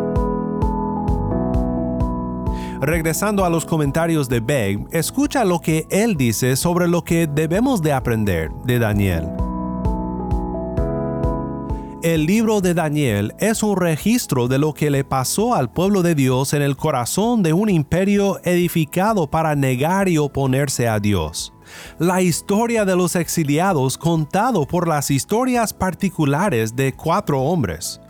Regresando 2.85 3.45
a 3.45 3.49
los 3.49 3.63
comentarios 3.63 4.27
de 4.27 4.41
Begg, 4.41 4.89
escucha 4.91 5.45
lo 5.45 5.61
que 5.61 5.87
él 5.89 6.17
dice 6.17 6.57
sobre 6.57 6.89
lo 6.89 7.01
que 7.01 7.27
debemos 7.27 7.81
de 7.81 7.93
aprender 7.93 8.51
de 8.65 8.77
Daniel. 8.77 9.29
El 12.03 12.25
libro 12.25 12.59
de 12.59 12.73
Daniel 12.73 13.33
es 13.39 13.63
un 13.63 13.77
registro 13.77 14.49
de 14.49 14.57
lo 14.57 14.73
que 14.73 14.89
le 14.89 15.05
pasó 15.05 15.55
al 15.55 15.71
pueblo 15.71 16.01
de 16.01 16.13
Dios 16.13 16.51
en 16.51 16.61
el 16.61 16.75
corazón 16.75 17.41
de 17.41 17.53
un 17.53 17.69
imperio 17.69 18.41
edificado 18.43 19.31
para 19.31 19.55
negar 19.55 20.09
y 20.09 20.17
oponerse 20.17 20.89
a 20.89 20.99
Dios. 20.99 21.53
La 21.99 22.21
historia 22.21 22.83
de 22.83 22.97
los 22.97 23.15
exiliados 23.15 23.97
contado 23.97 24.67
por 24.67 24.89
las 24.89 25.09
historias 25.09 25.71
particulares 25.71 26.75
de 26.75 26.91
cuatro 26.91 27.39
hombres. 27.43 28.01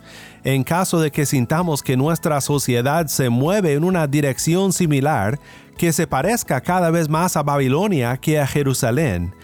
En 0.44 0.62
caso 0.62 1.00
de 1.00 1.10
que 1.10 1.24
sintamos 1.24 1.82
que 1.82 1.96
nuestra 1.96 2.40
sociedad 2.40 3.06
se 3.06 3.30
mueve 3.30 3.72
en 3.72 3.82
una 3.82 4.06
dirección 4.06 4.72
similar, 4.72 5.40
que 5.78 5.92
se 5.92 6.06
parezca 6.06 6.60
cada 6.60 6.90
vez 6.90 7.08
más 7.08 7.36
a 7.36 7.42
Babilonia 7.42 8.16
que 8.18 8.38
a 8.38 8.46
Jerusalén, 8.46 9.34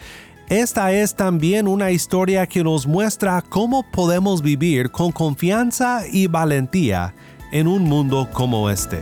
esta 0.50 0.92
es 0.92 1.14
también 1.14 1.68
una 1.68 1.92
historia 1.92 2.44
que 2.46 2.64
nos 2.64 2.84
muestra 2.86 3.40
cómo 3.40 3.84
podemos 3.90 4.42
vivir 4.42 4.90
con 4.90 5.12
confianza 5.12 6.02
y 6.10 6.26
valentía 6.26 7.14
en 7.52 7.68
un 7.68 7.84
mundo 7.84 8.28
como 8.32 8.68
este. 8.68 8.98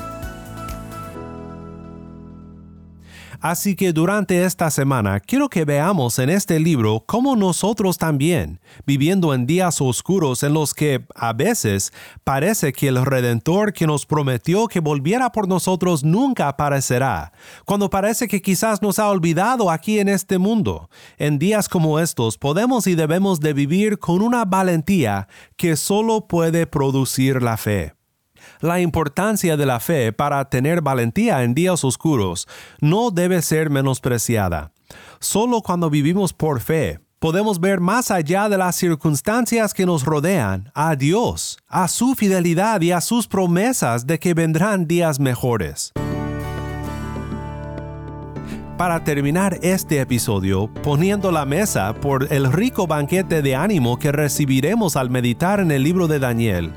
Así 3.49 3.77
que 3.77 3.95
durante 3.95 4.45
esta 4.45 4.71
semana 4.71 5.21
quiero 5.21 5.49
que 5.49 5.65
veamos 5.65 6.19
en 6.19 6.29
este 6.29 6.61
libro 6.61 7.03
cómo 7.07 7.35
nosotros 7.35 7.97
también, 7.97 8.61
viviendo 8.85 9.33
en 9.33 9.47
días 9.47 9.81
oscuros 9.81 10.43
en 10.43 10.53
los 10.53 10.75
que 10.75 11.07
a 11.15 11.33
veces 11.33 11.95
parece 12.25 12.75
que 12.75 12.89
el 12.89 13.03
Redentor 13.03 13.73
que 13.73 13.87
nos 13.87 14.05
prometió 14.05 14.69
que 14.69 14.81
volviera 14.81 15.33
por 15.33 15.49
nosotros 15.49 16.05
nunca 16.05 16.47
aparecerá, 16.49 17.33
cuando 17.65 17.89
parece 17.89 18.29
que 18.29 18.43
quizás 18.43 18.83
nos 18.83 18.99
ha 18.99 19.09
olvidado 19.09 19.71
aquí 19.71 19.99
en 19.99 20.11
este 20.11 20.37
mundo, 20.37 20.91
en 21.17 21.39
días 21.39 21.71
como 21.71 22.01
estos 22.01 22.37
podemos 22.37 22.87
y 22.87 22.97
debemos 22.97 23.41
de 23.41 23.55
vivir 23.55 23.99
con 23.99 24.21
una 24.21 24.45
valentía 24.45 25.27
que 25.57 25.77
solo 25.77 26.29
puede 26.29 26.67
producir 26.67 27.43
la 27.43 27.57
fe. 27.57 27.98
La 28.61 28.81
importancia 28.81 29.57
de 29.57 29.67
la 29.67 29.79
fe 29.79 30.13
para 30.13 30.45
tener 30.49 30.83
valentía 30.83 31.45
en 31.45 31.55
días 31.55 31.85
oscuros 31.85 32.49
no 32.81 33.11
debe 33.11 33.41
ser 33.43 33.71
menospreciada. 33.71 34.73
Solo 35.21 35.63
cuando 35.63 35.91
vivimos 35.91 36.33
por 36.33 36.61
fe 36.61 36.99
podemos 37.21 37.61
ver 37.61 37.81
más 37.81 38.11
allá 38.11 38.49
de 38.49 38.59
las 38.59 38.77
circunstancias 38.77 39.75
que 39.75 39.87
nos 39.87 40.05
rodean 40.05 40.71
a 40.75 40.97
Dios, 40.97 41.59
a 41.69 41.89
su 41.89 42.15
fidelidad 42.15 42.81
y 42.81 42.93
a 42.93 43.01
sus 43.01 43.29
promesas 43.29 44.07
de 44.07 44.19
que 44.19 44.35
vendrán 44.35 44.87
días 44.87 45.21
mejores. 45.21 45.93
Para 48.79 49.03
terminar 49.03 49.59
este 49.63 50.01
episodio, 50.01 50.73
poniendo 50.85 51.33
la 51.33 51.45
mesa 51.45 51.95
por 51.95 52.33
el 52.33 52.53
rico 52.53 52.87
banquete 52.87 53.43
de 53.43 53.57
ánimo 53.57 53.99
que 53.99 54.13
recibiremos 54.13 54.95
al 54.95 55.11
meditar 55.11 55.59
en 55.59 55.73
el 55.73 55.83
libro 55.83 56.07
de 56.07 56.21
Daniel, 56.21 56.71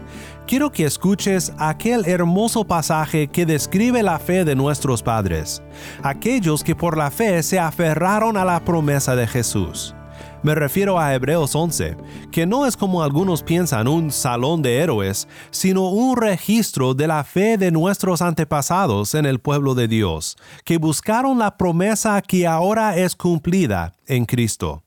quiero 0.47 0.71
que 0.71 0.85
escuches 0.85 1.53
aquel 1.57 2.05
hermoso 2.05 2.63
pasaje 2.63 3.27
que 3.27 3.45
describe 3.45 4.03
la 4.03 4.19
fe 4.19 4.45
de 4.45 4.55
nuestros 4.55 5.03
padres, 5.03 5.61
aquellos 6.03 6.63
que 6.63 6.75
por 6.75 6.97
la 6.97 7.11
fe 7.11 7.43
se 7.43 7.59
aferraron 7.59 8.37
a 8.37 8.45
la 8.45 8.59
promesa 8.63 9.15
de 9.15 9.27
Jesús. 9.27 9.95
Me 10.43 10.55
refiero 10.55 10.99
a 10.99 11.13
Hebreos 11.13 11.53
11, 11.53 11.97
que 12.31 12.47
no 12.47 12.65
es 12.65 12.75
como 12.75 13.03
algunos 13.03 13.43
piensan 13.43 13.87
un 13.87 14.11
salón 14.11 14.63
de 14.63 14.79
héroes, 14.79 15.27
sino 15.51 15.89
un 15.89 16.17
registro 16.17 16.95
de 16.95 17.05
la 17.05 17.23
fe 17.23 17.57
de 17.57 17.69
nuestros 17.69 18.23
antepasados 18.23 19.13
en 19.13 19.27
el 19.27 19.39
pueblo 19.39 19.75
de 19.75 19.87
Dios, 19.87 20.37
que 20.65 20.79
buscaron 20.79 21.37
la 21.37 21.57
promesa 21.57 22.21
que 22.23 22.47
ahora 22.47 22.97
es 22.97 23.15
cumplida 23.15 23.93
en 24.07 24.25
Cristo. 24.25 24.83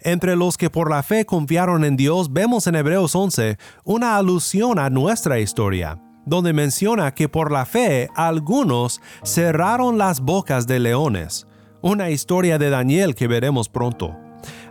Entre 0.00 0.36
los 0.36 0.56
que 0.56 0.70
por 0.70 0.90
la 0.90 1.02
fe 1.02 1.26
confiaron 1.26 1.84
en 1.84 1.96
Dios 1.96 2.32
vemos 2.32 2.68
en 2.68 2.76
Hebreos 2.76 3.16
11 3.16 3.58
una 3.84 4.16
alusión 4.16 4.78
a 4.78 4.90
nuestra 4.90 5.40
historia, 5.40 6.00
donde 6.24 6.52
menciona 6.52 7.12
que 7.12 7.28
por 7.28 7.50
la 7.50 7.66
fe 7.66 8.08
algunos 8.14 9.00
cerraron 9.24 9.98
las 9.98 10.20
bocas 10.20 10.68
de 10.68 10.78
leones, 10.78 11.48
una 11.82 12.10
historia 12.10 12.58
de 12.58 12.70
Daniel 12.70 13.16
que 13.16 13.26
veremos 13.26 13.68
pronto. 13.68 14.16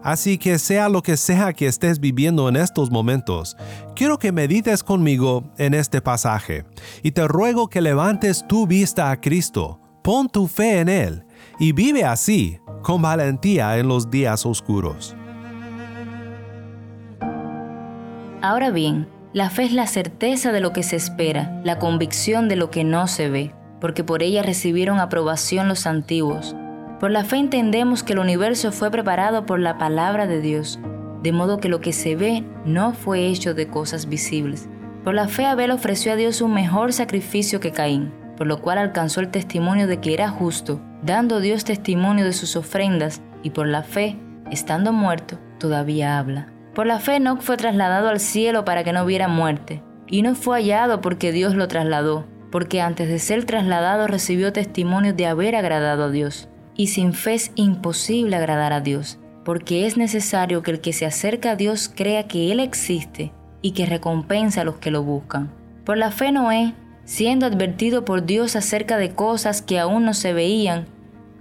Así 0.01 0.37
que 0.37 0.57
sea 0.59 0.87
lo 0.87 1.01
que 1.01 1.17
sea 1.17 1.51
que 1.51 1.67
estés 1.67 1.99
viviendo 1.99 2.47
en 2.47 2.55
estos 2.55 2.89
momentos, 2.89 3.57
quiero 3.95 4.17
que 4.17 4.31
medites 4.31 4.81
conmigo 4.81 5.43
en 5.57 5.73
este 5.73 5.99
pasaje 5.99 6.63
y 7.03 7.11
te 7.11 7.27
ruego 7.27 7.67
que 7.67 7.81
levantes 7.81 8.45
tu 8.47 8.65
vista 8.65 9.11
a 9.11 9.19
Cristo, 9.19 9.81
pon 10.03 10.29
tu 10.29 10.47
fe 10.47 10.79
en 10.79 10.87
Él 10.87 11.25
y 11.59 11.73
vive 11.73 12.05
así, 12.05 12.59
con 12.81 13.01
valentía 13.01 13.77
en 13.77 13.89
los 13.89 14.09
días 14.09 14.45
oscuros. 14.45 15.16
Ahora 18.47 18.71
bien, 18.71 19.09
la 19.33 19.49
fe 19.49 19.63
es 19.63 19.73
la 19.73 19.87
certeza 19.87 20.53
de 20.53 20.61
lo 20.61 20.71
que 20.71 20.81
se 20.81 20.95
espera, 20.95 21.59
la 21.65 21.79
convicción 21.79 22.47
de 22.47 22.55
lo 22.55 22.71
que 22.71 22.85
no 22.85 23.07
se 23.07 23.27
ve, 23.27 23.53
porque 23.81 24.05
por 24.05 24.23
ella 24.23 24.41
recibieron 24.41 25.01
aprobación 25.01 25.67
los 25.67 25.85
antiguos. 25.85 26.55
Por 27.01 27.11
la 27.11 27.25
fe 27.25 27.35
entendemos 27.35 28.03
que 28.03 28.13
el 28.13 28.19
universo 28.19 28.71
fue 28.71 28.89
preparado 28.89 29.45
por 29.45 29.59
la 29.59 29.77
palabra 29.77 30.27
de 30.27 30.39
Dios, 30.39 30.79
de 31.23 31.33
modo 31.33 31.57
que 31.57 31.67
lo 31.67 31.81
que 31.81 31.91
se 31.91 32.15
ve 32.15 32.45
no 32.63 32.93
fue 32.93 33.27
hecho 33.27 33.53
de 33.53 33.67
cosas 33.67 34.07
visibles. 34.07 34.69
Por 35.03 35.13
la 35.13 35.27
fe 35.27 35.45
Abel 35.45 35.71
ofreció 35.71 36.13
a 36.13 36.15
Dios 36.15 36.39
un 36.39 36.53
mejor 36.53 36.93
sacrificio 36.93 37.59
que 37.59 37.73
Caín, 37.73 38.13
por 38.37 38.47
lo 38.47 38.61
cual 38.61 38.77
alcanzó 38.77 39.19
el 39.19 39.27
testimonio 39.27 39.87
de 39.87 39.99
que 39.99 40.13
era 40.13 40.29
justo, 40.29 40.79
dando 41.03 41.41
Dios 41.41 41.65
testimonio 41.65 42.23
de 42.23 42.31
sus 42.31 42.55
ofrendas, 42.55 43.21
y 43.43 43.49
por 43.49 43.67
la 43.67 43.83
fe, 43.83 44.15
estando 44.49 44.93
muerto, 44.93 45.37
todavía 45.59 46.17
habla. 46.17 46.53
Por 46.77 46.85
la 46.85 46.99
fe 46.99 47.15
Enoch 47.15 47.41
fue 47.41 47.57
trasladado 47.57 48.07
al 48.07 48.19
cielo 48.19 48.63
para 48.63 48.83
que 48.83 48.93
no 48.93 49.03
hubiera 49.03 49.27
muerte, 49.27 49.81
y 50.05 50.21
no 50.21 50.35
fue 50.35 50.57
hallado 50.57 51.01
porque 51.01 51.31
Dios 51.31 51.55
lo 51.55 51.67
trasladó, 51.67 52.27
porque 52.51 52.81
antes 52.81 53.09
de 53.09 53.17
ser 53.17 53.45
trasladado 53.45 54.05
recibió 54.05 54.53
testimonio 54.53 55.11
de 55.11 55.25
haber 55.25 55.55
agradado 55.55 56.03
a 56.03 56.11
Dios. 56.11 56.49
Y 56.75 56.89
sin 56.89 57.13
fe 57.13 57.33
es 57.33 57.51
imposible 57.55 58.35
agradar 58.35 58.73
a 58.73 58.81
Dios, 58.81 59.17
porque 59.43 59.87
es 59.87 59.97
necesario 59.97 60.61
que 60.61 60.69
el 60.69 60.79
que 60.79 60.93
se 60.93 61.07
acerca 61.07 61.53
a 61.53 61.55
Dios 61.55 61.89
crea 61.91 62.27
que 62.27 62.51
Él 62.51 62.59
existe 62.59 63.33
y 63.63 63.71
que 63.71 63.87
recompensa 63.87 64.61
a 64.61 64.63
los 64.63 64.75
que 64.75 64.91
lo 64.91 65.01
buscan. 65.01 65.49
Por 65.83 65.97
la 65.97 66.11
fe 66.11 66.31
Noé, 66.31 66.75
siendo 67.05 67.47
advertido 67.47 68.05
por 68.05 68.23
Dios 68.23 68.55
acerca 68.55 68.97
de 68.97 69.15
cosas 69.15 69.63
que 69.63 69.79
aún 69.79 70.05
no 70.05 70.13
se 70.13 70.31
veían, 70.31 70.85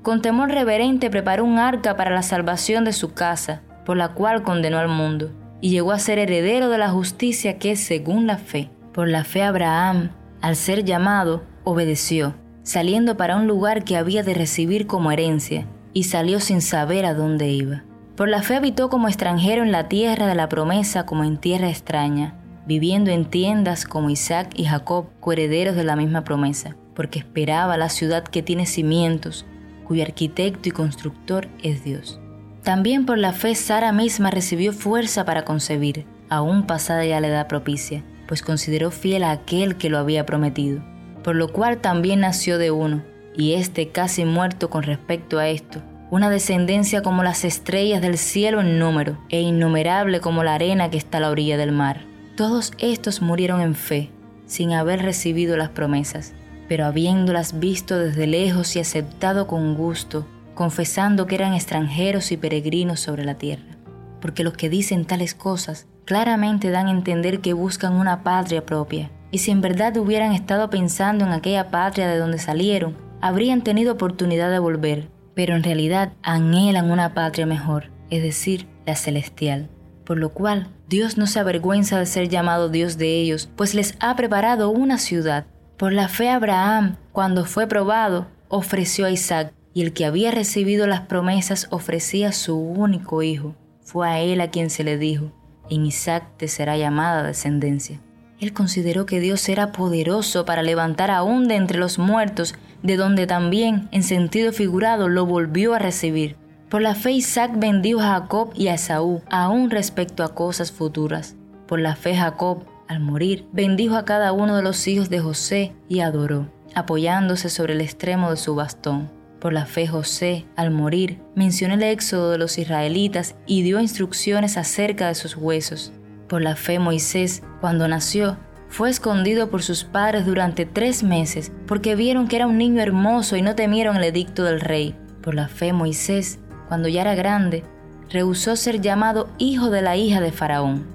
con 0.01 0.23
temor 0.23 0.49
reverente 0.49 1.11
preparó 1.11 1.45
un 1.45 1.59
arca 1.59 1.95
para 1.95 2.11
la 2.11 2.23
salvación 2.23 2.87
de 2.87 2.95
su 2.95 3.13
casa 3.13 3.61
por 3.87 3.97
la 3.97 4.09
cual 4.09 4.43
condenó 4.43 4.79
al 4.79 4.89
mundo, 4.89 5.31
y 5.63 5.71
llegó 5.71 5.93
a 5.93 5.99
ser 5.99 6.19
heredero 6.19 6.69
de 6.69 6.77
la 6.77 6.91
justicia 6.91 7.59
que 7.59 7.71
es 7.71 7.81
según 7.81 8.27
la 8.27 8.37
fe. 8.37 8.69
Por 8.93 9.09
la 9.09 9.25
fe 9.25 9.43
Abraham, 9.43 10.11
al 10.43 10.57
ser 10.57 10.85
llamado, 10.85 11.45
obedeció, 11.65 12.35
saliendo 12.65 13.17
para 13.17 13.37
un 13.37 13.47
lugar 13.47 13.85
que 13.85 13.97
había 13.97 14.23
de 14.23 14.35
recibir 14.35 14.87
como 14.87 15.13
herencia, 15.13 15.67
y 15.93 16.03
salió 16.03 16.41
sin 16.41 16.61
saber 16.61 17.07
a 17.07 17.15
dónde 17.15 17.49
iba. 17.49 17.85
Por 18.17 18.29
la 18.29 18.43
fe 18.43 18.57
habitó 18.57 18.91
como 18.91 19.09
extranjero 19.09 19.63
en 19.63 19.73
la 19.73 19.89
tierra 19.89 20.27
de 20.27 20.35
la 20.35 20.49
promesa 20.49 21.07
como 21.07 21.25
en 21.25 21.39
tierra 21.39 21.69
extraña, 21.69 22.35
viviendo 22.67 23.11
en 23.11 23.25
tiendas 23.27 23.85
como 23.85 24.11
Isaac 24.11 24.51
y 24.57 24.65
Jacob, 24.65 25.07
coherederos 25.21 25.77
de 25.77 25.85
la 25.85 25.95
misma 25.95 26.25
promesa, 26.25 26.77
porque 26.95 27.21
esperaba 27.21 27.77
la 27.77 27.89
ciudad 27.89 28.25
que 28.25 28.43
tiene 28.43 28.67
cimientos, 28.67 29.47
cuyo 29.85 30.03
arquitecto 30.03 30.69
y 30.69 30.73
constructor 30.73 31.49
es 31.63 31.85
Dios. 31.85 32.21
También 32.67 33.07
por 33.07 33.17
la 33.17 33.33
fe 33.33 33.55
Sara 33.55 33.93
misma 33.93 34.33
recibió 34.33 34.73
fuerza 34.73 35.25
para 35.25 35.45
concebir, 35.45 36.05
aún 36.29 36.67
pasada 36.67 37.05
ya 37.05 37.21
la 37.21 37.29
edad 37.29 37.47
propicia, 37.47 38.03
pues 38.27 38.43
consideró 38.43 38.91
fiel 38.91 39.23
a 39.23 39.31
aquel 39.31 39.77
que 39.77 39.89
lo 39.89 39.99
había 39.99 40.27
prometido, 40.27 40.83
por 41.23 41.37
lo 41.37 41.53
cual 41.53 41.79
también 41.79 42.19
nació 42.19 42.59
de 42.59 42.73
uno, 42.73 43.05
y 43.37 43.53
éste 43.53 43.91
casi 43.91 44.25
muerto 44.25 44.69
con 44.69 44.83
respecto 44.83 45.39
a 45.39 45.47
esto, 45.47 45.81
una 46.11 46.29
descendencia 46.29 47.03
como 47.03 47.23
las 47.23 47.45
estrellas 47.45 48.03
del 48.03 48.19
cielo 48.19 48.61
en 48.61 48.81
número, 48.81 49.17
e 49.29 49.43
innumerable 49.43 50.21
como 50.21 50.43
la 50.43 50.55
arena 50.55 50.91
que 50.91 50.99
está 50.99 51.19
a 51.19 51.21
la 51.21 51.31
orilla 51.31 51.57
del 51.57 51.71
mar. 51.71 52.01
Todos 52.37 52.73
estos 52.79 53.23
murieron 53.23 53.61
en 53.61 53.77
fe, 53.77 54.11
sin 54.47 54.73
haber 54.73 55.03
recibido 55.03 55.57
las 55.57 55.69
promesas, 55.69 56.35
pero 56.69 56.85
habiéndolas 56.87 57.61
visto 57.61 57.97
desde 57.97 58.27
lejos 58.27 58.75
y 58.75 58.81
aceptado 58.81 59.47
con 59.47 59.77
gusto, 59.77 60.27
confesando 60.57 61.29
que 61.29 61.37
eran 61.37 61.55
extranjeros 61.55 62.33
y 62.33 62.37
peregrinos 62.37 62.99
sobre 62.99 63.25
la 63.25 63.37
tierra. 63.37 63.77
Porque 64.21 64.43
los 64.43 64.55
que 64.55 64.69
dicen 64.69 65.05
tales 65.05 65.37
cosas 65.37 65.87
claramente 66.05 66.71
dan 66.71 66.89
a 66.89 66.91
entender 66.91 67.41
que 67.41 67.53
buscan 67.53 67.93
una 67.93 68.25
patria 68.25 68.67
propia, 68.67 69.13
y 69.31 69.39
si 69.39 69.51
en 69.53 69.61
verdad 69.61 69.97
hubieran 69.97 70.33
estado 70.33 70.71
pensando 70.71 71.25
en 71.25 71.33
aquella 71.33 71.71
patria 71.71 72.09
de 72.09 72.19
donde 72.19 72.39
salieron, 72.39 72.97
habrían 73.21 73.63
tenido 73.63 73.93
oportunidad 73.93 74.51
de 74.51 74.59
volver, 74.59 75.09
pero 75.35 75.55
en 75.55 75.63
realidad 75.63 76.13
anhelan 76.23 76.91
una 76.91 77.13
patria 77.13 77.45
mejor, 77.45 77.91
es 78.11 78.23
decir, 78.23 78.67
la 78.87 78.97
celestial. 78.97 79.69
Por 80.05 80.19
lo 80.19 80.31
cual, 80.31 80.69
Dios 80.89 81.19
no 81.19 81.27
se 81.27 81.41
avergüenza 81.41 81.99
de 81.99 82.07
ser 82.07 82.29
llamado 82.29 82.69
Dios 82.69 82.97
de 82.97 83.21
ellos, 83.21 83.51
pues 83.57 83.75
les 83.75 83.97
ha 84.01 84.17
preparado 84.17 84.71
una 84.71 84.99
ciudad. 84.99 85.45
Por 85.77 85.93
la 85.93 86.09
fe 86.09 86.31
Abraham, 86.31 86.97
cuando 87.13 87.45
fue 87.45 87.67
probado, 87.67 88.29
ofreció 88.49 89.07
a 89.07 89.11
Isaac, 89.11 89.53
y 89.77 89.83
el 89.83 89.93
que 89.93 90.07
había 90.07 90.31
recibido 90.31 90.87
las 90.87 91.03
promesas 91.03 91.67
ofrecía 91.71 92.33
su 92.33 92.57
único 92.57 93.23
hijo. 93.23 93.55
Fue 93.83 94.09
a 94.09 94.21
él 94.21 94.41
a 94.41 94.49
quien 94.49 94.71
se 94.71 94.85
le 94.85 94.97
dijo, 94.97 95.33
en 95.69 95.85
Isaac 95.85 96.25
te 96.39 96.49
será 96.49 96.79
llamada 96.79 97.23
descendencia. 97.23 98.01
Él 98.41 98.55
consideró 98.55 99.05
que 99.05 99.21
Dios 99.21 99.47
era 99.51 99.73
poderoso 99.73 100.47
para 100.47 100.63
levantar 100.63 101.11
aún 101.11 101.47
de 101.47 101.57
entre 101.57 101.77
los 101.77 101.99
muertos, 101.99 102.55
de 102.83 102.97
donde 102.97 103.27
también, 103.27 103.91
en 103.93 104.03
sentido 104.03 104.51
figurado, 104.51 105.11
lo 105.11 105.27
volvió 105.27 105.75
a 105.75 105.79
recibir. 105.79 106.37
Por 106.71 106.81
la 106.81 106.95
fe 106.95 107.13
Isaac 107.13 107.53
bendijo 107.57 108.01
a 108.01 108.21
Jacob 108.21 108.53
y 108.57 108.69
a 108.69 108.75
Esaú, 108.77 109.21
aún 109.29 109.69
respecto 109.69 110.25
a 110.25 110.35
cosas 110.35 110.73
futuras. 110.73 111.37
Por 111.67 111.81
la 111.81 111.97
fe 111.97 112.17
Jacob, 112.17 112.65
al 112.89 113.01
morir, 113.01 113.45
bendijo 113.53 113.97
a 113.97 114.07
cada 114.07 114.33
uno 114.33 114.57
de 114.57 114.63
los 114.63 114.89
hijos 114.89 115.11
de 115.11 115.21
José 115.21 115.75
y 115.87 116.01
adoró, 116.01 116.47
apoyándose 116.75 117.51
sobre 117.51 117.75
el 117.75 117.83
extremo 117.83 118.31
de 118.31 118.39
su 118.39 118.55
bastón. 118.55 119.15
Por 119.41 119.53
la 119.53 119.67
fe 119.67 119.87
José, 119.87 120.47
al 120.57 120.71
morir, 120.71 121.21
mencionó 121.35 121.75
el 121.75 121.83
éxodo 121.83 122.31
de 122.31 122.39
los 122.39 122.57
israelitas 122.57 123.37
y 123.47 123.63
dio 123.63 123.81
instrucciones 123.81 124.57
acerca 124.57 125.09
de 125.09 125.15
sus 125.15 125.37
huesos. 125.37 125.93
Por 126.27 126.41
la 126.41 126.57
fe 126.57 126.79
Moisés, 126.79 127.43
cuando 127.61 127.87
nació, 127.87 128.39
fue 128.69 128.89
escondido 128.89 129.51
por 129.51 129.63
sus 129.63 129.85
padres 129.85 130.25
durante 130.25 130.65
tres 130.65 131.03
meses, 131.03 131.53
porque 131.67 131.95
vieron 131.95 132.29
que 132.29 132.37
era 132.37 132.47
un 132.47 132.57
niño 132.57 132.81
hermoso 132.81 133.37
y 133.37 133.43
no 133.43 133.55
temieron 133.55 133.97
el 133.97 134.05
edicto 134.05 134.43
del 134.43 134.61
rey. 134.61 134.97
Por 135.21 135.35
la 135.35 135.49
fe 135.49 135.75
Moisés, 135.75 136.39
cuando 136.69 136.89
ya 136.89 137.03
era 137.03 137.15
grande, 137.15 137.63
rehusó 138.09 138.57
ser 138.57 138.81
llamado 138.81 139.29
hijo 139.37 139.69
de 139.69 139.83
la 139.83 139.97
hija 139.97 140.23
de 140.23 140.33
Faraón, 140.33 140.87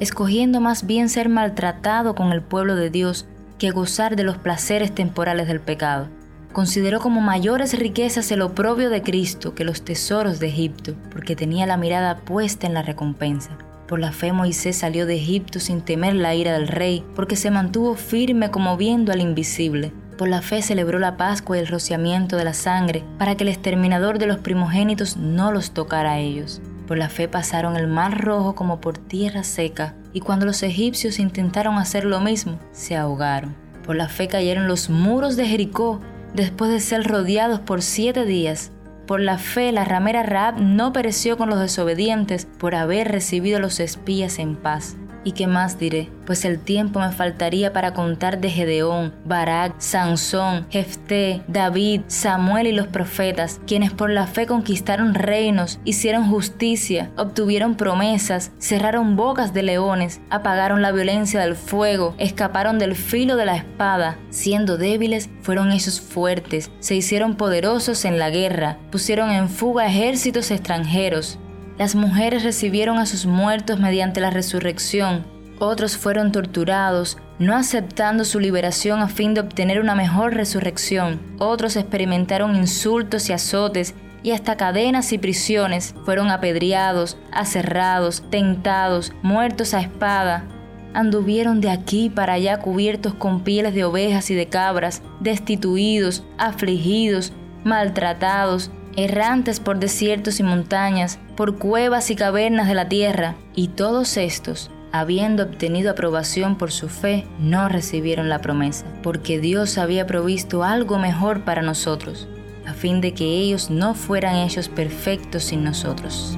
escogiendo 0.00 0.60
más 0.60 0.86
bien 0.86 1.10
ser 1.10 1.28
maltratado 1.28 2.14
con 2.14 2.32
el 2.32 2.40
pueblo 2.40 2.76
de 2.76 2.88
Dios 2.88 3.26
que 3.58 3.70
gozar 3.72 4.16
de 4.16 4.24
los 4.24 4.38
placeres 4.38 4.94
temporales 4.94 5.46
del 5.46 5.60
pecado 5.60 6.08
consideró 6.52 7.00
como 7.00 7.20
mayores 7.20 7.78
riquezas 7.78 8.30
el 8.32 8.42
oprobio 8.42 8.90
de 8.90 9.02
Cristo 9.02 9.54
que 9.54 9.64
los 9.64 9.82
tesoros 9.82 10.40
de 10.40 10.48
Egipto, 10.48 10.94
porque 11.10 11.36
tenía 11.36 11.66
la 11.66 11.76
mirada 11.76 12.18
puesta 12.18 12.66
en 12.66 12.74
la 12.74 12.82
recompensa. 12.82 13.56
Por 13.86 13.98
la 13.98 14.12
fe 14.12 14.32
Moisés 14.32 14.76
salió 14.76 15.04
de 15.04 15.16
Egipto 15.16 15.58
sin 15.58 15.80
temer 15.80 16.14
la 16.14 16.34
ira 16.34 16.52
del 16.52 16.68
rey, 16.68 17.04
porque 17.16 17.34
se 17.34 17.50
mantuvo 17.50 17.94
firme 17.94 18.50
como 18.50 18.76
viendo 18.76 19.12
al 19.12 19.20
invisible. 19.20 19.92
Por 20.16 20.28
la 20.28 20.42
fe 20.42 20.62
celebró 20.62 20.98
la 20.98 21.16
Pascua 21.16 21.56
y 21.56 21.60
el 21.60 21.66
rociamiento 21.66 22.36
de 22.36 22.44
la 22.44 22.54
sangre, 22.54 23.02
para 23.18 23.36
que 23.36 23.44
el 23.44 23.48
exterminador 23.48 24.18
de 24.18 24.26
los 24.26 24.38
primogénitos 24.38 25.16
no 25.16 25.50
los 25.50 25.72
tocara 25.72 26.12
a 26.12 26.18
ellos. 26.18 26.60
Por 26.86 26.98
la 26.98 27.08
fe 27.08 27.26
pasaron 27.26 27.76
el 27.76 27.86
mar 27.86 28.20
rojo 28.22 28.54
como 28.54 28.80
por 28.80 28.98
tierra 28.98 29.44
seca, 29.44 29.94
y 30.12 30.20
cuando 30.20 30.46
los 30.46 30.62
egipcios 30.62 31.18
intentaron 31.18 31.78
hacer 31.78 32.04
lo 32.04 32.20
mismo, 32.20 32.58
se 32.72 32.96
ahogaron. 32.96 33.56
Por 33.84 33.96
la 33.96 34.08
fe 34.08 34.28
cayeron 34.28 34.68
los 34.68 34.90
muros 34.90 35.36
de 35.36 35.46
Jericó, 35.46 36.00
después 36.34 36.70
de 36.70 36.80
ser 36.80 37.04
rodeados 37.04 37.60
por 37.60 37.82
siete 37.82 38.24
días. 38.24 38.72
Por 39.06 39.20
la 39.20 39.38
fe, 39.38 39.72
la 39.72 39.84
ramera 39.84 40.22
Raab 40.22 40.60
no 40.60 40.92
pereció 40.92 41.36
con 41.36 41.50
los 41.50 41.58
desobedientes 41.58 42.46
por 42.46 42.74
haber 42.74 43.08
recibido 43.08 43.56
a 43.56 43.60
los 43.60 43.80
espías 43.80 44.38
en 44.38 44.56
paz. 44.56 44.96
¿Y 45.22 45.32
qué 45.32 45.46
más 45.46 45.78
diré? 45.78 46.08
Pues 46.24 46.44
el 46.44 46.58
tiempo 46.58 47.00
me 47.00 47.12
faltaría 47.12 47.72
para 47.72 47.92
contar 47.92 48.40
de 48.40 48.50
Gedeón, 48.50 49.12
Barak, 49.24 49.74
Sansón, 49.78 50.66
Jefté, 50.70 51.42
David, 51.46 52.02
Samuel 52.06 52.66
y 52.66 52.72
los 52.72 52.86
profetas, 52.86 53.60
quienes 53.66 53.92
por 53.92 54.10
la 54.10 54.26
fe 54.26 54.46
conquistaron 54.46 55.14
reinos, 55.14 55.78
hicieron 55.84 56.28
justicia, 56.28 57.10
obtuvieron 57.16 57.74
promesas, 57.74 58.52
cerraron 58.58 59.16
bocas 59.16 59.52
de 59.52 59.62
leones, 59.62 60.20
apagaron 60.30 60.80
la 60.80 60.92
violencia 60.92 61.40
del 61.40 61.54
fuego, 61.54 62.14
escaparon 62.18 62.78
del 62.78 62.94
filo 62.94 63.36
de 63.36 63.44
la 63.44 63.56
espada. 63.56 64.16
Siendo 64.30 64.78
débiles, 64.78 65.28
fueron 65.42 65.72
ellos 65.72 66.00
fuertes, 66.00 66.70
se 66.80 66.94
hicieron 66.94 67.36
poderosos 67.36 68.04
en 68.04 68.18
la 68.18 68.30
guerra, 68.30 68.78
pusieron 68.90 69.30
en 69.30 69.48
fuga 69.50 69.86
ejércitos 69.86 70.50
extranjeros. 70.50 71.38
Las 71.80 71.94
mujeres 71.94 72.42
recibieron 72.42 72.98
a 72.98 73.06
sus 73.06 73.24
muertos 73.24 73.80
mediante 73.80 74.20
la 74.20 74.28
resurrección. 74.28 75.24
Otros 75.58 75.96
fueron 75.96 76.30
torturados, 76.30 77.16
no 77.38 77.56
aceptando 77.56 78.26
su 78.26 78.38
liberación 78.38 79.00
a 79.00 79.08
fin 79.08 79.32
de 79.32 79.40
obtener 79.40 79.80
una 79.80 79.94
mejor 79.94 80.34
resurrección. 80.34 81.18
Otros 81.38 81.76
experimentaron 81.76 82.54
insultos 82.54 83.30
y 83.30 83.32
azotes 83.32 83.94
y 84.22 84.32
hasta 84.32 84.58
cadenas 84.58 85.10
y 85.14 85.16
prisiones. 85.16 85.94
Fueron 86.04 86.30
apedreados, 86.30 87.16
aserrados, 87.32 88.24
tentados, 88.28 89.14
muertos 89.22 89.72
a 89.72 89.80
espada. 89.80 90.44
Anduvieron 90.92 91.62
de 91.62 91.70
aquí 91.70 92.10
para 92.10 92.34
allá 92.34 92.58
cubiertos 92.58 93.14
con 93.14 93.40
pieles 93.40 93.72
de 93.72 93.84
ovejas 93.84 94.30
y 94.30 94.34
de 94.34 94.48
cabras, 94.48 95.00
destituidos, 95.20 96.24
afligidos, 96.36 97.32
maltratados, 97.64 98.70
errantes 98.96 99.60
por 99.60 99.78
desiertos 99.78 100.40
y 100.40 100.42
montañas, 100.42 101.18
por 101.36 101.58
cuevas 101.58 102.10
y 102.10 102.16
cavernas 102.16 102.68
de 102.68 102.74
la 102.74 102.88
tierra, 102.88 103.36
y 103.54 103.68
todos 103.68 104.16
estos, 104.16 104.70
habiendo 104.92 105.44
obtenido 105.44 105.90
aprobación 105.90 106.56
por 106.56 106.72
su 106.72 106.88
fe, 106.88 107.26
no 107.38 107.68
recibieron 107.68 108.28
la 108.28 108.40
promesa, 108.40 108.84
porque 109.02 109.38
Dios 109.40 109.78
había 109.78 110.06
provisto 110.06 110.64
algo 110.64 110.98
mejor 110.98 111.44
para 111.44 111.62
nosotros, 111.62 112.28
a 112.66 112.74
fin 112.74 113.00
de 113.00 113.14
que 113.14 113.24
ellos 113.24 113.70
no 113.70 113.94
fueran 113.94 114.36
hechos 114.36 114.68
perfectos 114.68 115.44
sin 115.44 115.64
nosotros. 115.64 116.36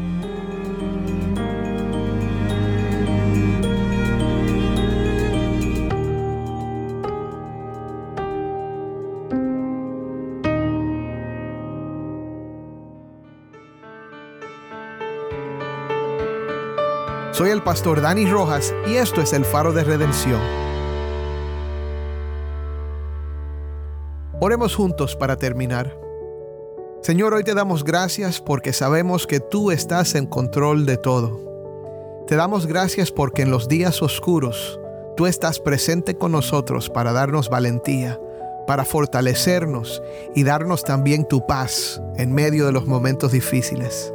Soy 17.33 17.49
el 17.49 17.63
pastor 17.63 18.03
Dani 18.03 18.27
Rojas 18.27 18.75
y 18.87 18.97
esto 18.97 19.23
es 19.23 19.33
el 19.33 19.47
faro 19.47 19.73
de 19.73 19.85
redención. 19.85 20.39
Oremos 24.39 24.77
juntos 24.77 25.17
para 25.17 25.37
terminar. 25.37 25.97
Señor, 27.01 27.33
hoy 27.33 27.43
te 27.43 27.55
damos 27.55 27.85
gracias 27.85 28.39
porque 28.39 28.75
sabemos 28.75 29.27
que 29.27 29.41
tú 29.41 29.71
estás 29.71 30.15
en 30.15 30.27
control 30.27 30.85
de 30.85 30.99
todo. 30.99 32.25
Te 32.27 32.37
damos 32.37 32.67
gracias 32.67 33.11
porque 33.11 33.41
en 33.41 33.51
los 33.51 33.67
días 33.67 34.03
oscuros 34.03 34.79
tú 35.17 35.27
estás 35.27 35.59
presente 35.59 36.19
con 36.19 36.33
nosotros 36.33 36.91
para 36.91 37.15
darnos 37.15 37.49
valentía, 37.49 38.21
para 38.67 38.85
fortalecernos 38.85 40.03
y 40.35 40.45
darnos 40.45 40.85
también 40.85 41.27
tu 41.27 41.47
paz 41.47 41.99
en 42.19 42.35
medio 42.35 42.67
de 42.67 42.73
los 42.73 42.85
momentos 42.85 43.33
difíciles. 43.33 44.13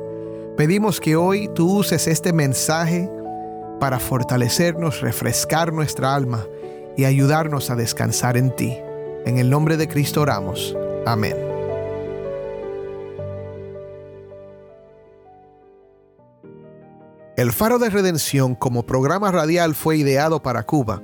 Pedimos 0.57 0.99
que 0.99 1.15
hoy 1.15 1.47
tú 1.53 1.71
uses 1.71 2.07
este 2.07 2.33
mensaje 2.33 3.07
para 3.79 3.99
fortalecernos, 3.99 5.01
refrescar 5.01 5.71
nuestra 5.71 6.15
alma 6.15 6.47
y 6.97 7.05
ayudarnos 7.05 7.69
a 7.69 7.75
descansar 7.75 8.37
en 8.37 8.55
ti. 8.55 8.75
En 9.23 9.37
el 9.37 9.51
nombre 9.51 9.77
de 9.77 9.87
Cristo 9.87 10.21
oramos. 10.21 10.75
Amén. 11.05 11.35
El 17.35 17.51
Faro 17.51 17.77
de 17.77 17.91
Redención 17.91 18.55
como 18.55 18.81
programa 18.81 19.31
radial 19.31 19.75
fue 19.75 19.97
ideado 19.97 20.41
para 20.41 20.63
Cuba 20.63 21.03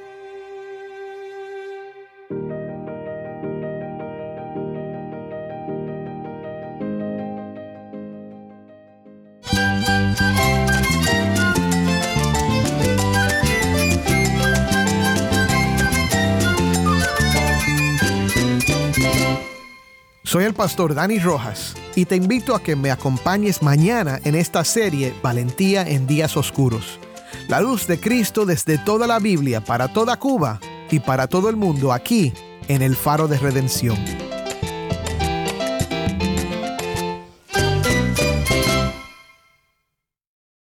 Pastor 20.61 20.93
Dani 20.93 21.17
Rojas 21.17 21.73
y 21.95 22.05
te 22.05 22.15
invito 22.15 22.53
a 22.53 22.61
que 22.61 22.75
me 22.75 22.91
acompañes 22.91 23.63
mañana 23.63 24.19
en 24.25 24.35
esta 24.35 24.63
serie 24.63 25.11
Valentía 25.23 25.81
en 25.81 26.05
Días 26.05 26.37
Oscuros. 26.37 26.99
La 27.47 27.61
luz 27.61 27.87
de 27.87 27.99
Cristo 27.99 28.45
desde 28.45 28.77
toda 28.77 29.07
la 29.07 29.17
Biblia 29.17 29.61
para 29.61 29.91
toda 29.91 30.19
Cuba 30.19 30.59
y 30.91 30.99
para 30.99 31.25
todo 31.25 31.49
el 31.49 31.55
mundo 31.55 31.91
aquí 31.91 32.31
en 32.67 32.83
el 32.83 32.95
Faro 32.95 33.27
de 33.27 33.39
Redención. 33.39 33.97